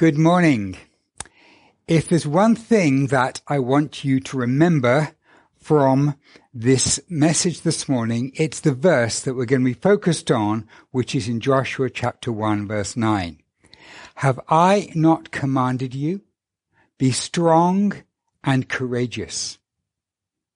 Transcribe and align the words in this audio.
Good 0.00 0.16
morning. 0.16 0.78
If 1.86 2.08
there's 2.08 2.26
one 2.26 2.56
thing 2.56 3.08
that 3.08 3.42
I 3.46 3.58
want 3.58 4.02
you 4.02 4.18
to 4.20 4.38
remember 4.38 5.10
from 5.58 6.14
this 6.54 6.98
message 7.10 7.60
this 7.60 7.86
morning, 7.86 8.32
it's 8.34 8.60
the 8.60 8.72
verse 8.72 9.20
that 9.20 9.34
we're 9.34 9.44
going 9.44 9.60
to 9.60 9.74
be 9.74 9.74
focused 9.74 10.30
on, 10.30 10.66
which 10.90 11.14
is 11.14 11.28
in 11.28 11.38
Joshua 11.38 11.90
chapter 11.90 12.32
1 12.32 12.66
verse 12.66 12.96
9. 12.96 13.42
Have 14.14 14.40
I 14.48 14.88
not 14.94 15.32
commanded 15.32 15.94
you? 15.94 16.22
Be 16.96 17.10
strong 17.10 17.92
and 18.42 18.70
courageous. 18.70 19.58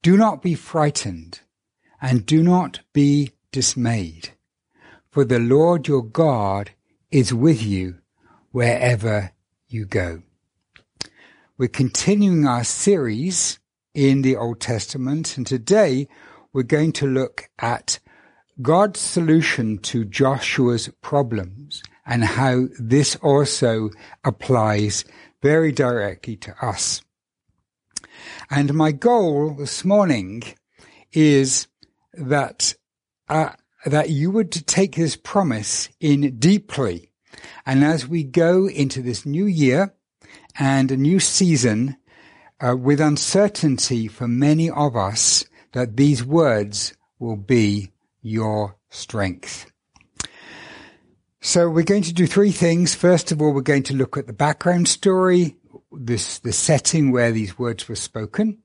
Do 0.01 0.17
not 0.17 0.41
be 0.41 0.55
frightened 0.55 1.41
and 2.01 2.25
do 2.25 2.43
not 2.43 2.81
be 2.95 3.33
dismayed, 3.53 4.31
for 5.11 5.23
the 5.23 5.39
Lord 5.39 5.87
your 5.87 6.03
God 6.03 6.71
is 7.11 7.35
with 7.35 7.63
you 7.63 7.99
wherever 8.51 9.33
you 9.75 9.85
go. 9.85 10.23
We're 11.59 11.69
continuing 11.69 12.47
our 12.47 12.65
series 12.65 13.59
in 13.93 14.23
the 14.23 14.37
Old 14.37 14.61
Testament, 14.61 15.37
and 15.37 15.47
today 15.47 16.09
we're 16.53 16.63
going 16.63 16.93
to 16.93 17.07
look 17.07 17.51
at 17.59 17.99
God's 18.63 19.01
solution 19.01 19.79
to 19.79 20.05
Joshua's 20.05 20.89
problems 21.03 21.83
and 22.07 22.25
how 22.25 22.67
this 22.79 23.17
also 23.17 23.91
applies 24.23 25.05
very 25.43 25.73
directly 25.73 26.37
to 26.37 26.55
us. 26.65 27.03
And 28.51 28.75
my 28.75 28.93
goal 28.93 29.55
this 29.55 29.85
morning 29.85 30.45
is 31.13 31.67
that 32.13 32.75
uh, 33.29 33.51
that 33.85 34.11
you 34.11 34.31
would 34.31 34.53
take 34.67 34.95
this 34.95 35.17
promise 35.17 35.89
in 36.01 36.39
deeply 36.39 37.11
and 37.67 37.85
as 37.85 38.07
we 38.07 38.25
go 38.25 38.69
into 38.69 39.03
this 39.03 39.25
new 39.25 39.47
year 39.47 39.95
and 40.59 40.91
a 40.91 40.97
new 40.97 41.21
season 41.21 41.97
uh, 42.61 42.77
with 42.77 43.01
uncertainty 43.01 44.09
for 44.09 44.29
many 44.29 44.71
of 44.71 44.97
us, 44.97 45.45
that 45.73 45.97
these 45.97 46.25
words 46.25 46.95
will 47.19 47.37
be 47.37 47.91
your 48.23 48.77
strength. 48.91 49.71
So 51.41 51.69
we're 51.69 51.85
going 51.85 52.05
to 52.05 52.15
do 52.15 52.27
three 52.27 52.53
things. 52.53 52.95
First 52.95 53.31
of 53.31 53.43
all, 53.43 53.53
we're 53.53 53.61
going 53.61 53.83
to 53.85 53.95
look 53.95 54.17
at 54.17 54.27
the 54.27 54.33
background 54.33 54.89
story, 54.89 55.57
this, 55.93 56.39
the 56.39 56.53
setting 56.53 57.13
where 57.13 57.33
these 57.33 57.59
words 57.59 57.87
were 57.87 57.97
spoken. 57.97 58.63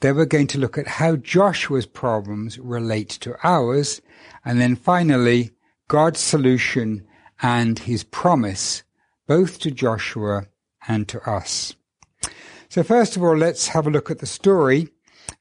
Then 0.00 0.14
we're 0.14 0.26
going 0.26 0.46
to 0.48 0.58
look 0.58 0.78
at 0.78 0.86
how 0.86 1.16
Joshua's 1.16 1.86
problems 1.86 2.56
relate 2.58 3.08
to 3.20 3.34
ours. 3.42 4.00
And 4.44 4.60
then 4.60 4.76
finally, 4.76 5.50
God's 5.88 6.20
solution 6.20 7.04
and 7.42 7.78
his 7.78 8.04
promise, 8.04 8.82
both 9.26 9.58
to 9.60 9.70
Joshua 9.70 10.46
and 10.86 11.08
to 11.08 11.20
us. 11.28 11.74
So 12.68 12.82
first 12.82 13.16
of 13.16 13.22
all, 13.22 13.36
let's 13.36 13.68
have 13.68 13.86
a 13.86 13.90
look 13.90 14.10
at 14.10 14.18
the 14.18 14.26
story. 14.26 14.88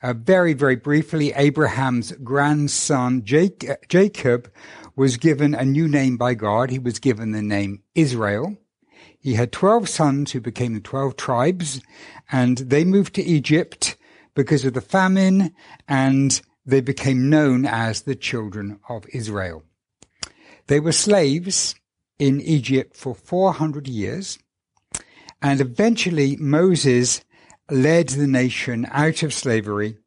Uh, 0.01 0.13
very, 0.13 0.53
very 0.53 0.75
briefly, 0.75 1.33
Abraham's 1.33 2.11
grandson 2.23 3.23
Jacob 3.23 4.51
was 4.95 5.17
given 5.17 5.53
a 5.53 5.65
new 5.65 5.87
name 5.87 6.17
by 6.17 6.33
God. 6.33 6.69
He 6.69 6.79
was 6.79 6.99
given 6.99 7.31
the 7.31 7.41
name 7.41 7.83
Israel. 7.95 8.57
He 9.19 9.33
had 9.33 9.51
12 9.51 9.89
sons 9.89 10.31
who 10.31 10.39
became 10.39 10.73
the 10.73 10.79
12 10.79 11.17
tribes 11.17 11.81
and 12.31 12.57
they 12.57 12.83
moved 12.83 13.15
to 13.15 13.23
Egypt 13.23 13.97
because 14.35 14.63
of 14.65 14.73
the 14.73 14.81
famine 14.81 15.53
and 15.87 16.39
they 16.65 16.81
became 16.81 17.29
known 17.29 17.65
as 17.65 18.01
the 18.01 18.15
children 18.15 18.79
of 18.87 19.05
Israel. 19.13 19.63
They 20.67 20.79
were 20.79 20.91
slaves 20.91 21.75
in 22.19 22.41
Egypt 22.41 22.95
for 22.95 23.15
400 23.15 23.87
years. 23.87 24.39
And 25.41 25.61
eventually 25.61 26.35
Moses 26.37 27.23
led 27.69 28.09
the 28.09 28.27
nation 28.27 28.87
out 28.91 29.23
of 29.23 29.33
slavery 29.33 29.97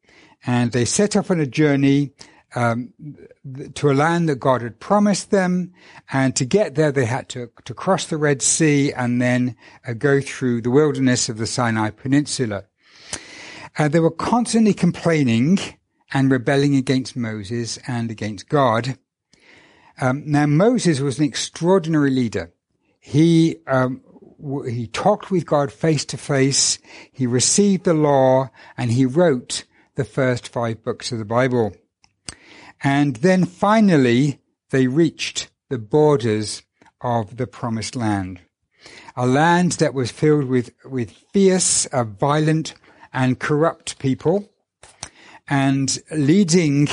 and 0.45 0.71
they 0.71 0.85
set 0.85 1.15
off 1.15 1.31
on 1.31 1.39
a 1.39 1.45
journey 1.45 2.11
um, 2.55 2.93
to 3.75 3.91
a 3.91 3.93
land 3.93 4.27
that 4.27 4.39
God 4.39 4.61
had 4.61 4.79
promised 4.79 5.31
them. 5.31 5.73
And 6.11 6.35
to 6.35 6.45
get 6.45 6.75
there, 6.75 6.91
they 6.91 7.05
had 7.05 7.29
to, 7.29 7.49
to 7.65 7.73
cross 7.73 8.05
the 8.07 8.17
Red 8.17 8.41
Sea 8.41 8.91
and 8.91 9.21
then 9.21 9.55
uh, 9.87 9.93
go 9.93 10.19
through 10.19 10.61
the 10.61 10.71
wilderness 10.71 11.29
of 11.29 11.37
the 11.37 11.47
Sinai 11.47 11.91
Peninsula. 11.91 12.65
Uh, 13.77 13.87
they 13.87 13.99
were 13.99 14.11
constantly 14.11 14.73
complaining 14.73 15.59
and 16.13 16.29
rebelling 16.29 16.75
against 16.75 17.15
Moses 17.15 17.79
and 17.87 18.11
against 18.11 18.49
God. 18.49 18.97
Um, 20.01 20.23
now 20.25 20.47
Moses 20.47 20.99
was 20.99 21.19
an 21.19 21.25
extraordinary 21.25 22.09
leader. 22.09 22.51
He 22.99 23.57
um, 23.67 24.01
w- 24.41 24.69
he 24.69 24.87
talked 24.87 25.29
with 25.29 25.45
God 25.45 25.71
face 25.71 26.03
to 26.05 26.17
face. 26.17 26.79
He 27.11 27.27
received 27.27 27.83
the 27.83 27.93
law, 27.93 28.49
and 28.75 28.91
he 28.91 29.05
wrote 29.05 29.63
the 29.95 30.03
first 30.03 30.47
five 30.47 30.83
books 30.83 31.11
of 31.11 31.19
the 31.19 31.25
Bible. 31.25 31.75
And 32.83 33.17
then 33.17 33.45
finally, 33.45 34.41
they 34.71 34.87
reached 34.87 35.51
the 35.69 35.77
borders 35.77 36.63
of 37.01 37.37
the 37.37 37.45
promised 37.45 37.95
land, 37.95 38.39
a 39.15 39.27
land 39.27 39.73
that 39.73 39.93
was 39.93 40.09
filled 40.09 40.45
with 40.45 40.71
with 40.83 41.11
fierce, 41.31 41.85
uh, 41.87 42.03
violent, 42.03 42.73
and 43.13 43.39
corrupt 43.39 43.99
people, 43.99 44.49
and 45.47 45.99
leading 46.11 46.87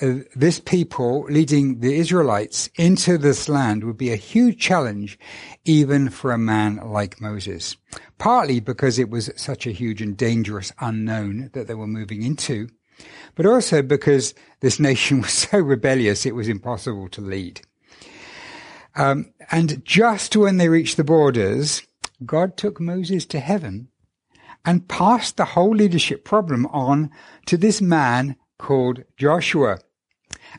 uh, 0.00 0.16
this 0.34 0.60
people 0.60 1.24
leading 1.30 1.80
the 1.80 1.96
Israelites 1.96 2.68
into 2.76 3.16
this 3.16 3.48
land 3.48 3.82
would 3.84 3.96
be 3.96 4.12
a 4.12 4.16
huge 4.16 4.58
challenge 4.58 5.18
even 5.64 6.10
for 6.10 6.32
a 6.32 6.38
man 6.38 6.76
like 6.76 7.20
Moses. 7.20 7.76
Partly 8.18 8.60
because 8.60 8.98
it 8.98 9.08
was 9.08 9.30
such 9.36 9.66
a 9.66 9.72
huge 9.72 10.02
and 10.02 10.16
dangerous 10.16 10.72
unknown 10.80 11.50
that 11.54 11.66
they 11.66 11.74
were 11.74 11.86
moving 11.86 12.22
into, 12.22 12.68
but 13.34 13.46
also 13.46 13.80
because 13.80 14.34
this 14.60 14.78
nation 14.78 15.20
was 15.22 15.32
so 15.32 15.58
rebellious 15.58 16.26
it 16.26 16.34
was 16.34 16.48
impossible 16.48 17.08
to 17.08 17.22
lead. 17.22 17.62
Um, 18.94 19.32
and 19.50 19.84
just 19.84 20.36
when 20.36 20.58
they 20.58 20.68
reached 20.68 20.96
the 20.96 21.04
borders, 21.04 21.82
God 22.24 22.56
took 22.56 22.80
Moses 22.80 23.24
to 23.26 23.40
heaven 23.40 23.88
and 24.64 24.88
passed 24.88 25.36
the 25.36 25.44
whole 25.44 25.74
leadership 25.74 26.24
problem 26.24 26.66
on 26.66 27.10
to 27.46 27.56
this 27.56 27.80
man 27.80 28.36
called 28.58 29.04
Joshua. 29.16 29.78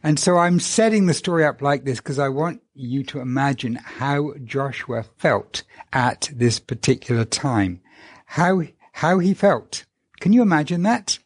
And 0.03 0.19
so 0.19 0.37
I'm 0.37 0.59
setting 0.59 1.05
the 1.05 1.13
story 1.13 1.45
up 1.45 1.61
like 1.61 1.83
this 1.83 1.99
because 1.99 2.19
I 2.19 2.29
want 2.29 2.61
you 2.73 3.03
to 3.05 3.19
imagine 3.19 3.75
how 3.75 4.33
Joshua 4.43 5.03
felt 5.17 5.63
at 5.91 6.29
this 6.33 6.59
particular 6.59 7.25
time. 7.25 7.81
How, 8.25 8.63
how 8.91 9.19
he 9.19 9.33
felt. 9.33 9.85
Can 10.19 10.33
you 10.33 10.41
imagine 10.41 10.83
that? 10.83 11.19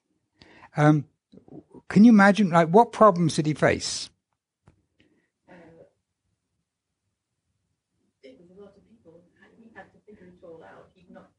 Um, 0.77 1.05
can 1.89 2.05
you 2.05 2.11
imagine, 2.11 2.49
like, 2.51 2.69
what 2.69 2.93
problems 2.93 3.35
did 3.35 3.45
he 3.45 3.53
face? 3.53 4.09
Uh, 5.49 5.53
it 8.23 8.39
was 8.39 8.49
a 8.57 8.61
lot 8.61 8.75
of 8.77 8.87
people. 8.87 9.19
He 9.57 9.69
had 9.75 9.91
to 9.91 9.99
figure 10.05 10.27
it 10.27 10.39
all 10.43 10.63
out. 10.63 10.87
He'd 10.95 11.11
not 11.11 11.31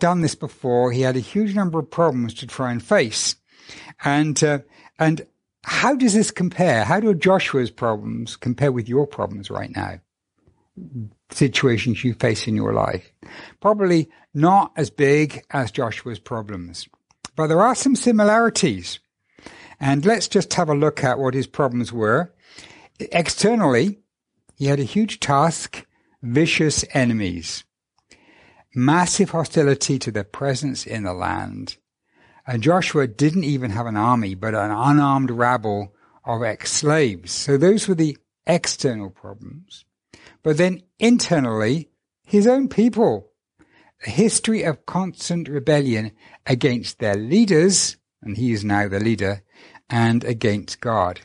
done 0.00 0.20
this 0.20 0.34
before. 0.34 0.92
He 0.92 1.02
had 1.02 1.16
a 1.16 1.20
huge 1.20 1.54
number 1.54 1.78
of 1.78 1.90
problems 1.90 2.34
to 2.34 2.46
try 2.46 2.72
and 2.72 2.82
face. 2.82 3.36
And, 4.04 4.42
uh, 4.42 4.58
and 4.98 5.26
how 5.62 5.94
does 5.94 6.14
this 6.14 6.30
compare? 6.30 6.84
How 6.84 7.00
do 7.00 7.14
Joshua's 7.14 7.70
problems 7.70 8.36
compare 8.36 8.72
with 8.72 8.88
your 8.88 9.06
problems 9.06 9.50
right 9.50 9.74
now? 9.74 10.00
Situations 11.30 12.04
you 12.04 12.14
face 12.14 12.46
in 12.46 12.56
your 12.56 12.72
life. 12.72 13.12
Probably 13.60 14.10
not 14.34 14.72
as 14.76 14.90
big 14.90 15.42
as 15.50 15.70
Joshua's 15.70 16.18
problems, 16.18 16.88
but 17.36 17.46
there 17.46 17.62
are 17.62 17.74
some 17.74 17.96
similarities. 17.96 18.98
And 19.80 20.04
let's 20.04 20.28
just 20.28 20.52
have 20.54 20.68
a 20.68 20.74
look 20.74 21.02
at 21.02 21.18
what 21.18 21.34
his 21.34 21.46
problems 21.46 21.92
were. 21.92 22.32
Externally, 22.98 24.00
he 24.56 24.66
had 24.66 24.80
a 24.80 24.84
huge 24.84 25.20
task, 25.20 25.86
vicious 26.22 26.84
enemies 26.92 27.64
massive 28.74 29.30
hostility 29.30 29.98
to 30.00 30.10
their 30.10 30.24
presence 30.24 30.86
in 30.86 31.04
the 31.04 31.14
land. 31.14 31.76
And 32.46 32.62
Joshua 32.62 33.06
didn't 33.06 33.44
even 33.44 33.70
have 33.70 33.86
an 33.86 33.96
army, 33.96 34.34
but 34.34 34.54
an 34.54 34.70
unarmed 34.70 35.30
rabble 35.30 35.94
of 36.24 36.42
ex-slaves. 36.42 37.32
So 37.32 37.56
those 37.56 37.88
were 37.88 37.94
the 37.94 38.18
external 38.46 39.10
problems. 39.10 39.84
But 40.42 40.58
then 40.58 40.82
internally, 40.98 41.90
his 42.26 42.46
own 42.46 42.68
people. 42.68 43.30
A 44.06 44.10
history 44.10 44.62
of 44.62 44.84
constant 44.84 45.48
rebellion 45.48 46.12
against 46.46 46.98
their 46.98 47.14
leaders, 47.14 47.96
and 48.20 48.36
he 48.36 48.52
is 48.52 48.64
now 48.64 48.88
the 48.88 49.00
leader, 49.00 49.42
and 49.88 50.24
against 50.24 50.80
God. 50.80 51.20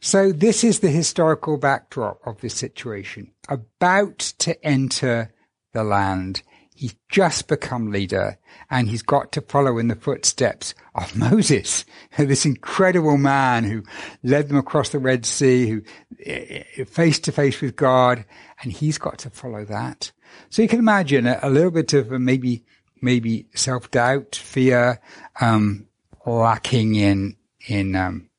So 0.00 0.30
this 0.30 0.62
is 0.62 0.80
the 0.80 0.90
historical 0.90 1.56
backdrop 1.56 2.20
of 2.24 2.40
this 2.40 2.54
situation. 2.54 3.32
About 3.48 4.18
to 4.38 4.64
enter 4.64 5.32
the 5.72 5.82
land 5.82 6.42
He's 6.80 6.96
just 7.10 7.46
become 7.46 7.92
leader 7.92 8.38
and 8.70 8.88
he's 8.88 9.02
got 9.02 9.32
to 9.32 9.42
follow 9.42 9.76
in 9.76 9.88
the 9.88 9.94
footsteps 9.94 10.74
of 10.94 11.14
Moses, 11.14 11.84
this 12.16 12.46
incredible 12.46 13.18
man 13.18 13.64
who 13.64 13.82
led 14.22 14.48
them 14.48 14.56
across 14.56 14.88
the 14.88 14.98
Red 14.98 15.26
Sea, 15.26 15.68
who 15.68 16.84
face 16.86 17.18
to 17.18 17.32
face 17.32 17.60
with 17.60 17.76
God, 17.76 18.24
and 18.62 18.72
he's 18.72 18.96
got 18.96 19.18
to 19.18 19.28
follow 19.28 19.66
that. 19.66 20.10
So 20.48 20.62
you 20.62 20.68
can 20.68 20.78
imagine 20.78 21.26
a, 21.26 21.38
a 21.42 21.50
little 21.50 21.70
bit 21.70 21.92
of 21.92 22.12
maybe, 22.12 22.64
maybe 23.02 23.44
self-doubt, 23.54 24.34
fear, 24.36 25.02
um, 25.38 25.86
lacking 26.24 26.94
in, 26.94 27.36
in, 27.68 27.94
um, 27.94 28.30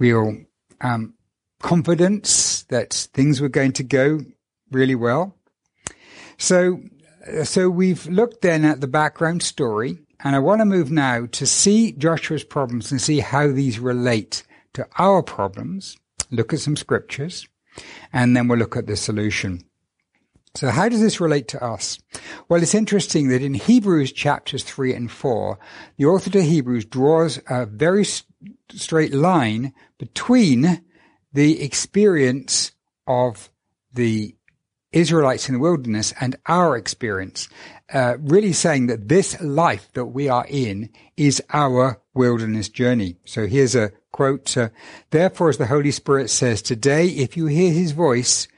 real, 0.00 0.36
um, 0.80 1.14
confidence 1.60 2.64
that 2.70 2.92
things 2.92 3.40
were 3.40 3.48
going 3.48 3.70
to 3.74 3.84
go 3.84 4.18
really 4.72 4.96
well. 4.96 5.36
So, 6.38 6.80
so 7.44 7.68
we've 7.68 8.06
looked 8.06 8.42
then 8.42 8.64
at 8.64 8.80
the 8.80 8.86
background 8.86 9.42
story, 9.42 9.98
and 10.20 10.34
I 10.34 10.38
want 10.38 10.60
to 10.60 10.64
move 10.64 10.90
now 10.90 11.26
to 11.32 11.46
see 11.46 11.92
Joshua's 11.92 12.44
problems 12.44 12.90
and 12.90 13.00
see 13.00 13.20
how 13.20 13.48
these 13.48 13.78
relate 13.78 14.44
to 14.74 14.86
our 14.98 15.22
problems. 15.22 15.96
Look 16.30 16.52
at 16.52 16.60
some 16.60 16.76
scriptures, 16.76 17.46
and 18.12 18.36
then 18.36 18.48
we'll 18.48 18.58
look 18.58 18.76
at 18.76 18.86
the 18.86 18.96
solution. 18.96 19.64
So 20.54 20.70
how 20.70 20.88
does 20.88 21.00
this 21.00 21.20
relate 21.20 21.48
to 21.48 21.62
us? 21.62 21.98
Well, 22.48 22.62
it's 22.62 22.74
interesting 22.74 23.28
that 23.28 23.42
in 23.42 23.52
Hebrews 23.52 24.12
chapters 24.12 24.64
3 24.64 24.94
and 24.94 25.10
4, 25.10 25.58
the 25.98 26.06
author 26.06 26.30
to 26.30 26.42
Hebrews 26.42 26.86
draws 26.86 27.38
a 27.48 27.66
very 27.66 28.06
straight 28.70 29.12
line 29.12 29.74
between 29.98 30.82
the 31.32 31.62
experience 31.62 32.72
of 33.06 33.50
the 33.92 34.34
Israelites 34.92 35.48
in 35.48 35.54
the 35.54 35.60
wilderness 35.60 36.12
and 36.20 36.36
our 36.46 36.76
experience, 36.76 37.48
uh, 37.92 38.16
really 38.18 38.52
saying 38.52 38.86
that 38.86 39.08
this 39.08 39.40
life 39.40 39.88
that 39.94 40.06
we 40.06 40.28
are 40.28 40.46
in 40.48 40.90
is 41.16 41.42
our 41.52 42.00
wilderness 42.14 42.68
journey. 42.68 43.16
So 43.24 43.46
here's 43.46 43.74
a 43.74 43.92
quote, 44.12 44.56
uh, 44.56 44.70
therefore 45.10 45.50
as 45.50 45.58
the 45.58 45.66
Holy 45.66 45.90
Spirit 45.90 46.30
says, 46.30 46.62
today 46.62 47.06
if 47.06 47.36
you 47.36 47.46
hear 47.46 47.72
his 47.72 47.92
voice, 47.92 48.48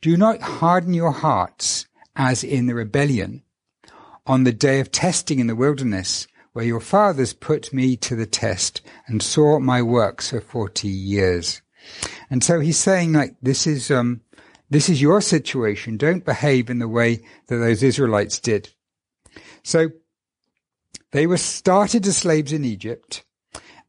do 0.00 0.16
not 0.16 0.40
harden 0.40 0.94
your 0.94 1.12
hearts 1.12 1.86
as 2.16 2.44
in 2.44 2.66
the 2.66 2.74
rebellion 2.74 3.42
on 4.26 4.44
the 4.44 4.52
day 4.52 4.80
of 4.80 4.92
testing 4.92 5.40
in 5.40 5.46
the 5.46 5.56
wilderness, 5.56 6.26
where 6.52 6.64
your 6.64 6.80
fathers 6.80 7.32
put 7.32 7.72
me 7.72 7.96
to 7.96 8.14
the 8.14 8.26
test 8.26 8.80
and 9.06 9.22
saw 9.22 9.58
my 9.58 9.82
works 9.82 10.30
for 10.30 10.40
40 10.40 10.88
years. 10.88 11.62
And 12.28 12.44
so 12.44 12.60
he's 12.60 12.78
saying 12.78 13.12
like, 13.12 13.34
this 13.42 13.66
is, 13.66 13.90
um, 13.90 14.20
this 14.70 14.88
is 14.88 15.02
your 15.02 15.20
situation. 15.20 15.96
Don't 15.96 16.24
behave 16.24 16.70
in 16.70 16.78
the 16.78 16.88
way 16.88 17.20
that 17.48 17.56
those 17.56 17.82
Israelites 17.82 18.38
did. 18.38 18.70
So 19.62 19.88
they 21.10 21.26
were 21.26 21.36
started 21.36 22.06
as 22.06 22.16
slaves 22.16 22.52
in 22.52 22.64
Egypt 22.64 23.24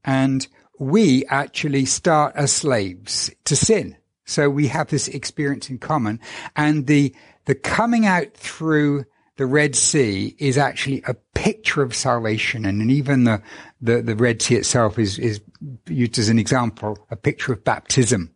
and 0.04 0.48
we 0.80 1.24
actually 1.28 1.86
start 1.86 2.36
as 2.36 2.52
slaves 2.52 3.32
to 3.46 3.56
sin. 3.56 3.96
So 4.26 4.50
we 4.50 4.68
have 4.68 4.90
this 4.90 5.08
experience 5.08 5.70
in 5.70 5.78
common 5.78 6.20
and 6.56 6.88
the, 6.88 7.16
the 7.46 7.56
coming 7.56 8.06
out 8.06 8.34
through 8.34 9.06
the 9.38 9.46
Red 9.46 9.76
Sea 9.76 10.36
is 10.40 10.58
actually 10.58 11.02
a 11.08 11.16
picture 11.34 11.82
of 11.82 11.96
salvation. 11.96 12.66
And 12.66 12.92
even 12.92 13.24
the, 13.24 13.42
the, 13.82 14.02
the 14.02 14.16
Red 14.16 14.42
Sea 14.42 14.56
itself 14.56 15.00
is, 15.00 15.18
is 15.18 15.42
used 15.88 16.20
as 16.20 16.30
an 16.30 16.38
example, 16.38 16.98
a 17.10 17.16
picture 17.16 17.54
of 17.54 17.64
baptism. 17.64 18.34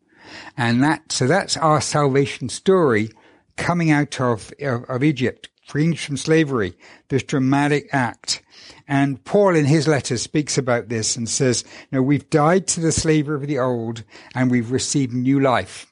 And 0.58 0.84
that, 0.84 1.12
so 1.12 1.28
that's 1.28 1.58
our 1.58 1.82
salvation 1.82 2.50
story 2.50 3.10
coming 3.58 3.92
out 3.92 4.20
of, 4.20 4.54
of, 4.62 4.84
of 4.86 5.04
Egypt, 5.04 5.50
freeing 5.66 5.96
from 5.96 6.18
slavery, 6.18 6.78
this 7.10 7.24
dramatic 7.24 7.88
act. 7.92 8.42
And 8.88 9.24
Paul 9.24 9.56
in 9.56 9.66
his 9.66 9.88
letter 9.88 10.18
speaks 10.18 10.58
about 10.58 10.90
this 10.90 11.16
and 11.16 11.28
says, 11.28 11.64
you 11.92 11.98
know, 11.98 12.02
we've 12.02 12.30
died 12.30 12.68
to 12.68 12.80
the 12.80 12.92
slavery 12.92 13.36
of 13.36 13.48
the 13.48 13.60
old 13.60 14.04
and 14.34 14.52
we've 14.52 14.72
received 14.72 15.14
new 15.14 15.40
life. 15.40 15.92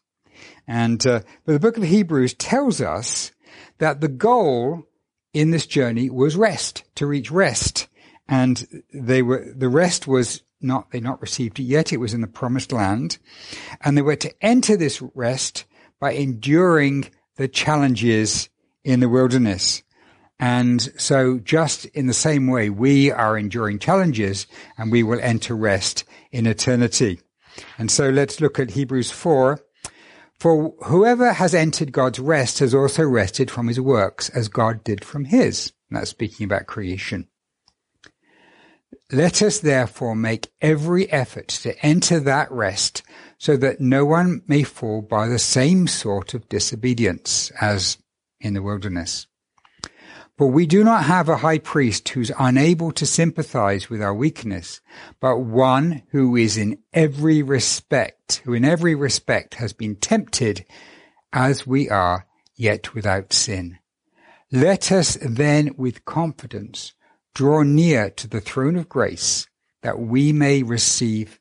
And, 0.67 1.05
uh, 1.05 1.21
but 1.45 1.53
the 1.53 1.59
book 1.59 1.77
of 1.77 1.83
Hebrews 1.83 2.35
tells 2.35 2.81
us 2.81 3.31
that 3.79 4.01
the 4.01 4.07
goal 4.07 4.83
in 5.33 5.51
this 5.51 5.65
journey 5.65 6.09
was 6.09 6.35
rest, 6.35 6.83
to 6.95 7.07
reach 7.07 7.31
rest. 7.31 7.87
And 8.27 8.83
they 8.93 9.21
were, 9.21 9.51
the 9.53 9.69
rest 9.69 10.07
was 10.07 10.43
not, 10.63 10.91
they 10.91 10.99
not 10.99 11.21
received 11.21 11.59
it 11.59 11.63
yet. 11.63 11.93
It 11.93 11.97
was 11.97 12.13
in 12.13 12.21
the 12.21 12.27
promised 12.27 12.71
land. 12.71 13.17
And 13.81 13.97
they 13.97 14.01
were 14.01 14.15
to 14.17 14.33
enter 14.43 14.77
this 14.77 15.01
rest 15.13 15.65
by 15.99 16.13
enduring 16.13 17.09
the 17.35 17.47
challenges 17.47 18.49
in 18.83 18.99
the 18.99 19.09
wilderness. 19.09 19.83
And 20.39 20.81
so 20.97 21.39
just 21.39 21.85
in 21.85 22.07
the 22.07 22.13
same 22.13 22.47
way, 22.47 22.69
we 22.69 23.11
are 23.11 23.37
enduring 23.37 23.79
challenges 23.79 24.47
and 24.77 24.91
we 24.91 25.03
will 25.03 25.19
enter 25.21 25.55
rest 25.55 26.03
in 26.31 26.47
eternity. 26.47 27.19
And 27.77 27.89
so 27.89 28.09
let's 28.09 28.41
look 28.41 28.59
at 28.59 28.71
Hebrews 28.71 29.11
4. 29.11 29.59
For 30.39 30.73
whoever 30.85 31.31
has 31.31 31.53
entered 31.53 31.93
God's 31.93 32.19
rest 32.19 32.59
has 32.59 32.75
also 32.75 33.03
rested 33.03 33.49
from 33.49 33.67
his 33.67 33.79
works 33.79 34.29
as 34.29 34.49
God 34.49 34.83
did 34.83 35.05
from 35.05 35.25
his. 35.25 35.71
And 35.89 35.97
that's 35.97 36.09
speaking 36.09 36.43
about 36.43 36.65
creation. 36.65 37.27
Let 39.11 39.41
us 39.41 39.59
therefore 39.59 40.15
make 40.15 40.51
every 40.61 41.11
effort 41.11 41.47
to 41.49 41.77
enter 41.85 42.19
that 42.21 42.51
rest 42.51 43.03
so 43.37 43.57
that 43.57 43.81
no 43.81 44.05
one 44.05 44.41
may 44.47 44.63
fall 44.63 45.01
by 45.01 45.27
the 45.27 45.39
same 45.39 45.87
sort 45.87 46.33
of 46.33 46.49
disobedience 46.49 47.51
as 47.59 47.97
in 48.39 48.53
the 48.53 48.61
wilderness. 48.61 49.27
For 50.37 50.49
we 50.49 50.65
do 50.65 50.83
not 50.83 51.03
have 51.05 51.29
a 51.29 51.37
high 51.37 51.59
priest 51.59 52.09
who's 52.09 52.31
unable 52.39 52.91
to 52.93 53.05
sympathize 53.05 53.89
with 53.89 54.01
our 54.01 54.13
weakness, 54.13 54.81
but 55.19 55.37
one 55.37 56.03
who 56.09 56.35
is 56.35 56.57
in 56.57 56.79
every 56.91 57.43
respect, 57.43 58.41
who 58.43 58.53
in 58.53 58.65
every 58.65 58.95
respect 58.95 59.55
has 59.55 59.73
been 59.73 59.95
tempted 59.95 60.65
as 61.31 61.67
we 61.67 61.87
are, 61.89 62.25
yet 62.55 62.95
without 62.95 63.31
sin. 63.31 63.77
Let 64.51 64.91
us 64.91 65.17
then 65.21 65.75
with 65.77 66.05
confidence 66.05 66.93
draw 67.33 67.63
near 67.63 68.09
to 68.11 68.27
the 68.27 68.41
throne 68.41 68.75
of 68.75 68.89
grace 68.89 69.47
that 69.81 69.99
we 69.99 70.31
may 70.31 70.63
receive 70.63 71.39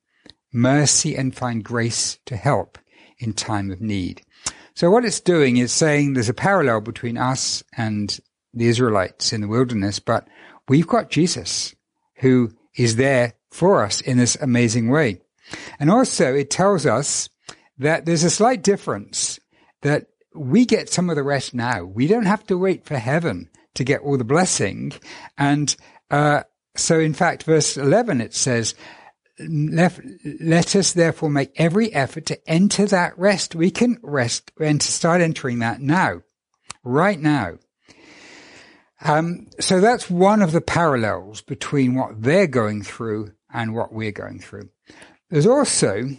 mercy 0.52 1.16
and 1.16 1.34
find 1.34 1.64
grace 1.64 2.18
to 2.26 2.36
help 2.36 2.78
in 3.18 3.32
time 3.32 3.70
of 3.70 3.80
need. 3.80 4.22
So 4.74 4.90
what 4.90 5.04
it's 5.04 5.20
doing 5.20 5.58
is 5.58 5.72
saying 5.72 6.14
there's 6.14 6.28
a 6.28 6.34
parallel 6.34 6.80
between 6.80 7.16
us 7.16 7.62
and 7.76 8.18
the 8.54 8.66
Israelites 8.66 9.32
in 9.32 9.40
the 9.40 9.48
wilderness, 9.48 9.98
but 9.98 10.26
we've 10.68 10.86
got 10.86 11.10
Jesus 11.10 11.74
who 12.16 12.52
is 12.76 12.96
there 12.96 13.34
for 13.50 13.84
us 13.84 14.00
in 14.00 14.18
this 14.18 14.36
amazing 14.36 14.88
way. 14.88 15.20
And 15.78 15.90
also 15.90 16.34
it 16.34 16.50
tells 16.50 16.86
us 16.86 17.28
that 17.78 18.06
there's 18.06 18.24
a 18.24 18.30
slight 18.30 18.62
difference 18.62 19.38
that 19.82 20.06
we 20.34 20.64
get 20.64 20.88
some 20.88 21.10
of 21.10 21.16
the 21.16 21.22
rest 21.22 21.52
now. 21.52 21.84
We 21.84 22.06
don't 22.06 22.24
have 22.24 22.46
to 22.46 22.56
wait 22.56 22.86
for 22.86 22.96
heaven 22.96 23.50
to 23.74 23.84
get 23.84 24.00
all 24.00 24.18
the 24.18 24.24
blessing. 24.24 24.92
And 25.38 25.74
uh, 26.10 26.42
so, 26.76 26.98
in 26.98 27.14
fact, 27.14 27.44
verse 27.44 27.76
11, 27.76 28.20
it 28.20 28.34
says, 28.34 28.74
let, 29.38 29.98
let 30.40 30.76
us 30.76 30.92
therefore 30.92 31.30
make 31.30 31.52
every 31.56 31.92
effort 31.92 32.26
to 32.26 32.50
enter 32.50 32.86
that 32.86 33.18
rest. 33.18 33.54
We 33.54 33.70
can 33.70 33.98
rest 34.02 34.52
and 34.60 34.80
to 34.80 34.86
start 34.86 35.20
entering 35.20 35.60
that 35.60 35.80
now, 35.80 36.22
right 36.84 37.18
now. 37.18 37.58
Um, 39.04 39.48
so 39.58 39.80
that's 39.80 40.08
one 40.08 40.42
of 40.42 40.52
the 40.52 40.60
parallels 40.60 41.42
between 41.42 41.94
what 41.94 42.22
they're 42.22 42.46
going 42.46 42.82
through 42.82 43.32
and 43.52 43.74
what 43.74 43.92
we're 43.92 44.12
going 44.12 44.38
through. 44.38 44.70
There's 45.28 45.46
also 45.46 46.10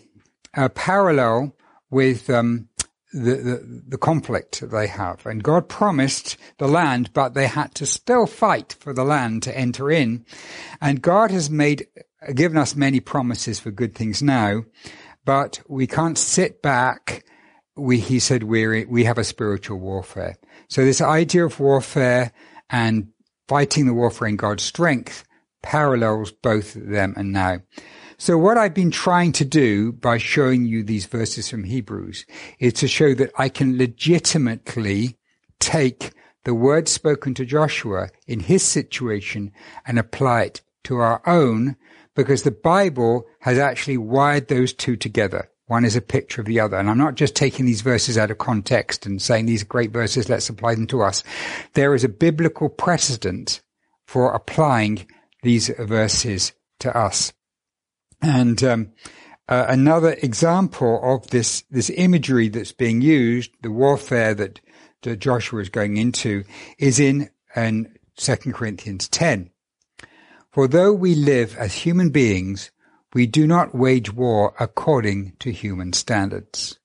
a 0.53 0.69
parallel 0.69 1.55
with 1.89 2.29
um, 2.29 2.67
the, 3.13 3.83
the, 3.87 3.97
conflict 3.97 4.69
they 4.71 4.87
have. 4.87 5.25
And 5.25 5.43
God 5.43 5.69
promised 5.69 6.35
the 6.57 6.67
land, 6.67 7.13
but 7.13 7.35
they 7.35 7.47
had 7.47 7.75
to 7.75 7.85
still 7.85 8.25
fight 8.25 8.75
for 8.79 8.91
the 8.91 9.03
land 9.03 9.43
to 9.43 9.57
enter 9.57 9.91
in. 9.91 10.25
And 10.81 11.01
God 11.01 11.29
has 11.29 11.49
made, 11.49 11.87
given 12.33 12.57
us 12.57 12.75
many 12.75 12.99
promises 12.99 13.59
for 13.59 13.71
good 13.71 13.93
things 13.93 14.23
now, 14.23 14.63
but 15.25 15.61
we 15.67 15.85
can't 15.85 16.17
sit 16.17 16.61
back. 16.61 17.23
We, 17.75 17.99
he 17.99 18.19
said, 18.19 18.43
we 18.43 18.85
we 18.85 19.03
have 19.03 19.17
a 19.17 19.23
spiritual 19.23 19.77
warfare. 19.77 20.35
So 20.67 20.83
this 20.83 21.01
idea 21.01 21.45
of 21.45 21.59
warfare 21.59 22.31
and 22.69 23.09
fighting 23.47 23.85
the 23.85 23.93
warfare 23.93 24.27
in 24.27 24.35
God's 24.35 24.63
strength 24.63 25.23
parallels 25.61 26.31
both 26.31 26.73
them 26.73 27.13
and 27.15 27.31
now. 27.31 27.59
So 28.23 28.37
what 28.37 28.57
I've 28.57 28.73
been 28.73 28.89
trying 28.89 29.33
to 29.33 29.43
do 29.43 29.91
by 29.91 30.17
showing 30.17 30.65
you 30.65 30.81
these 30.81 31.07
verses 31.07 31.49
from 31.49 31.65
Hebrews 31.65 32.25
is 32.57 32.71
to 32.75 32.87
show 32.87 33.13
that 33.15 33.33
I 33.37 33.49
can 33.49 33.77
legitimately 33.77 35.17
take 35.59 36.11
the 36.45 36.53
word 36.53 36.87
spoken 36.87 37.33
to 37.33 37.45
Joshua 37.45 38.07
in 38.25 38.39
his 38.39 38.63
situation 38.63 39.51
and 39.85 39.99
apply 39.99 40.43
it 40.43 40.61
to 40.85 40.99
our 40.99 41.21
own 41.27 41.75
because 42.15 42.43
the 42.43 42.51
Bible 42.51 43.25
has 43.41 43.57
actually 43.57 43.97
wired 43.97 44.47
those 44.47 44.71
two 44.71 44.95
together. 44.95 45.49
One 45.65 45.83
is 45.83 45.97
a 45.97 46.01
picture 46.01 46.39
of 46.39 46.47
the 46.47 46.61
other. 46.61 46.77
And 46.77 46.89
I'm 46.89 46.97
not 46.97 47.15
just 47.15 47.35
taking 47.35 47.65
these 47.65 47.81
verses 47.81 48.17
out 48.17 48.31
of 48.31 48.37
context 48.37 49.05
and 49.05 49.21
saying 49.21 49.47
these 49.47 49.63
are 49.63 49.65
great 49.65 49.91
verses, 49.91 50.29
let's 50.29 50.47
apply 50.47 50.75
them 50.75 50.87
to 50.87 51.01
us. 51.01 51.25
There 51.73 51.93
is 51.93 52.05
a 52.05 52.09
biblical 52.09 52.69
precedent 52.69 53.61
for 54.07 54.33
applying 54.33 55.07
these 55.41 55.67
verses 55.77 56.53
to 56.79 56.97
us. 56.97 57.33
And 58.23 58.63
um, 58.63 58.93
uh, 59.49 59.65
another 59.67 60.13
example 60.13 61.01
of 61.03 61.27
this 61.27 61.63
this 61.69 61.89
imagery 61.89 62.47
that's 62.47 62.71
being 62.71 63.01
used, 63.01 63.51
the 63.61 63.69
warfare 63.69 64.33
that, 64.33 64.61
that 65.01 65.19
Joshua 65.19 65.61
is 65.61 65.67
going 65.67 65.97
into, 65.97 66.45
is 66.79 67.01
in 67.01 67.29
in 67.53 67.97
Second 68.15 68.53
Corinthians 68.53 69.09
ten. 69.09 69.49
For 70.51 70.69
though 70.69 70.93
we 70.93 71.15
live 71.15 71.57
as 71.57 71.73
human 71.73 72.11
beings, 72.11 72.71
we 73.13 73.27
do 73.27 73.45
not 73.45 73.75
wage 73.75 74.13
war 74.13 74.53
according 74.57 75.33
to 75.39 75.51
human 75.51 75.91
standards. 75.91 76.79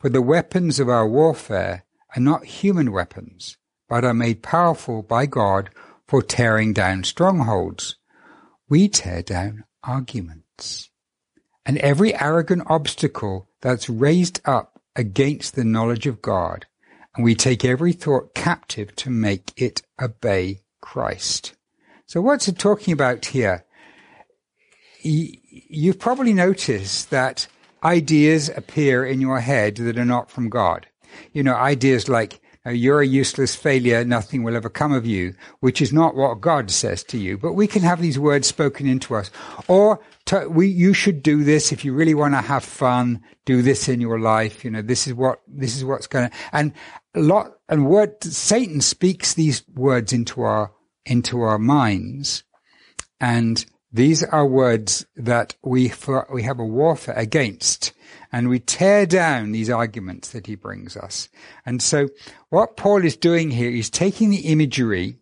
For 0.00 0.08
the 0.08 0.22
weapons 0.22 0.80
of 0.80 0.88
our 0.88 1.06
warfare 1.06 1.84
are 2.16 2.20
not 2.20 2.46
human 2.46 2.92
weapons, 2.92 3.58
but 3.90 4.04
are 4.06 4.14
made 4.14 4.42
powerful 4.42 5.02
by 5.02 5.26
God 5.26 5.68
for 6.08 6.22
tearing 6.22 6.72
down 6.72 7.04
strongholds. 7.04 7.96
We 8.70 8.88
tear 8.88 9.22
down 9.22 9.64
arguments 9.84 10.41
and 11.64 11.78
every 11.78 12.14
arrogant 12.14 12.62
obstacle 12.66 13.48
that's 13.60 13.88
raised 13.88 14.40
up 14.44 14.80
against 14.96 15.54
the 15.54 15.64
knowledge 15.64 16.06
of 16.06 16.20
God, 16.20 16.66
and 17.14 17.24
we 17.24 17.34
take 17.34 17.64
every 17.64 17.92
thought 17.92 18.34
captive 18.34 18.94
to 18.96 19.10
make 19.10 19.52
it 19.56 19.82
obey 20.00 20.60
Christ. 20.80 21.54
So 22.06 22.20
what's 22.20 22.48
it 22.48 22.58
talking 22.58 22.92
about 22.92 23.26
here? 23.26 23.64
You've 25.02 25.98
probably 25.98 26.34
noticed 26.34 27.10
that 27.10 27.46
ideas 27.82 28.48
appear 28.48 29.04
in 29.04 29.20
your 29.20 29.40
head 29.40 29.76
that 29.76 29.98
are 29.98 30.04
not 30.04 30.30
from 30.30 30.48
God. 30.48 30.86
You 31.32 31.42
know, 31.42 31.54
ideas 31.54 32.08
like, 32.08 32.40
Uh, 32.64 32.70
you're 32.70 33.00
a 33.00 33.06
useless 33.06 33.56
failure, 33.56 34.04
nothing 34.04 34.44
will 34.44 34.54
ever 34.54 34.70
come 34.70 34.92
of 34.92 35.04
you, 35.04 35.34
which 35.60 35.82
is 35.82 35.92
not 35.92 36.14
what 36.14 36.40
God 36.40 36.70
says 36.70 37.02
to 37.04 37.18
you. 37.18 37.36
But 37.36 37.54
we 37.54 37.66
can 37.66 37.82
have 37.82 38.00
these 38.00 38.20
words 38.20 38.46
spoken 38.46 38.86
into 38.86 39.16
us. 39.16 39.32
Or 39.66 40.00
to, 40.26 40.48
we, 40.48 40.68
you 40.68 40.94
should 40.94 41.22
do 41.24 41.42
this 41.42 41.72
if 41.72 41.84
you 41.84 41.92
really 41.92 42.14
want 42.14 42.34
to 42.34 42.40
have 42.40 42.64
fun. 42.64 43.20
Do 43.46 43.62
this 43.62 43.88
in 43.88 44.00
your 44.00 44.20
life. 44.20 44.64
You 44.64 44.70
know, 44.70 44.82
this 44.82 45.08
is 45.08 45.14
what 45.14 45.40
this 45.48 45.76
is 45.76 45.84
what's 45.84 46.06
going 46.06 46.30
to. 46.30 46.36
And 46.52 46.72
a 47.14 47.20
lot 47.20 47.52
and 47.68 47.86
word 47.86 48.22
Satan 48.22 48.80
speaks 48.80 49.34
these 49.34 49.64
words 49.74 50.12
into 50.12 50.42
our 50.42 50.72
into 51.04 51.40
our 51.40 51.58
minds, 51.58 52.44
and 53.20 53.66
these 53.92 54.24
are 54.24 54.46
words 54.46 55.06
that 55.16 55.54
we 55.62 55.88
for, 55.88 56.26
we 56.32 56.42
have 56.44 56.58
a 56.58 56.64
warfare 56.64 57.14
against, 57.16 57.92
and 58.32 58.48
we 58.48 58.58
tear 58.58 59.04
down 59.04 59.52
these 59.52 59.68
arguments 59.68 60.30
that 60.30 60.46
he 60.46 60.54
brings 60.54 60.96
us. 60.96 61.28
And 61.66 61.82
so, 61.82 62.08
what 62.48 62.76
Paul 62.76 63.04
is 63.04 63.16
doing 63.16 63.50
here 63.50 63.70
is 63.70 63.90
taking 63.90 64.30
the 64.30 64.50
imagery 64.50 65.18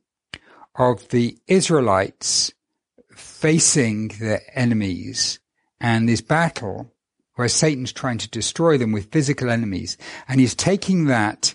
of 0.77 1.09
the 1.09 1.39
Israelites 1.47 2.53
facing 3.15 4.09
their 4.21 4.43
enemies 4.55 5.41
and 5.81 6.09
this 6.09 6.21
battle 6.21 6.93
where 7.35 7.49
Satan's 7.49 7.93
trying 7.93 8.19
to 8.19 8.29
destroy 8.29 8.77
them 8.77 8.93
with 8.93 9.11
physical 9.11 9.51
enemies. 9.51 9.97
And 10.29 10.41
he's 10.41 10.55
taking 10.55 11.07
that 11.07 11.55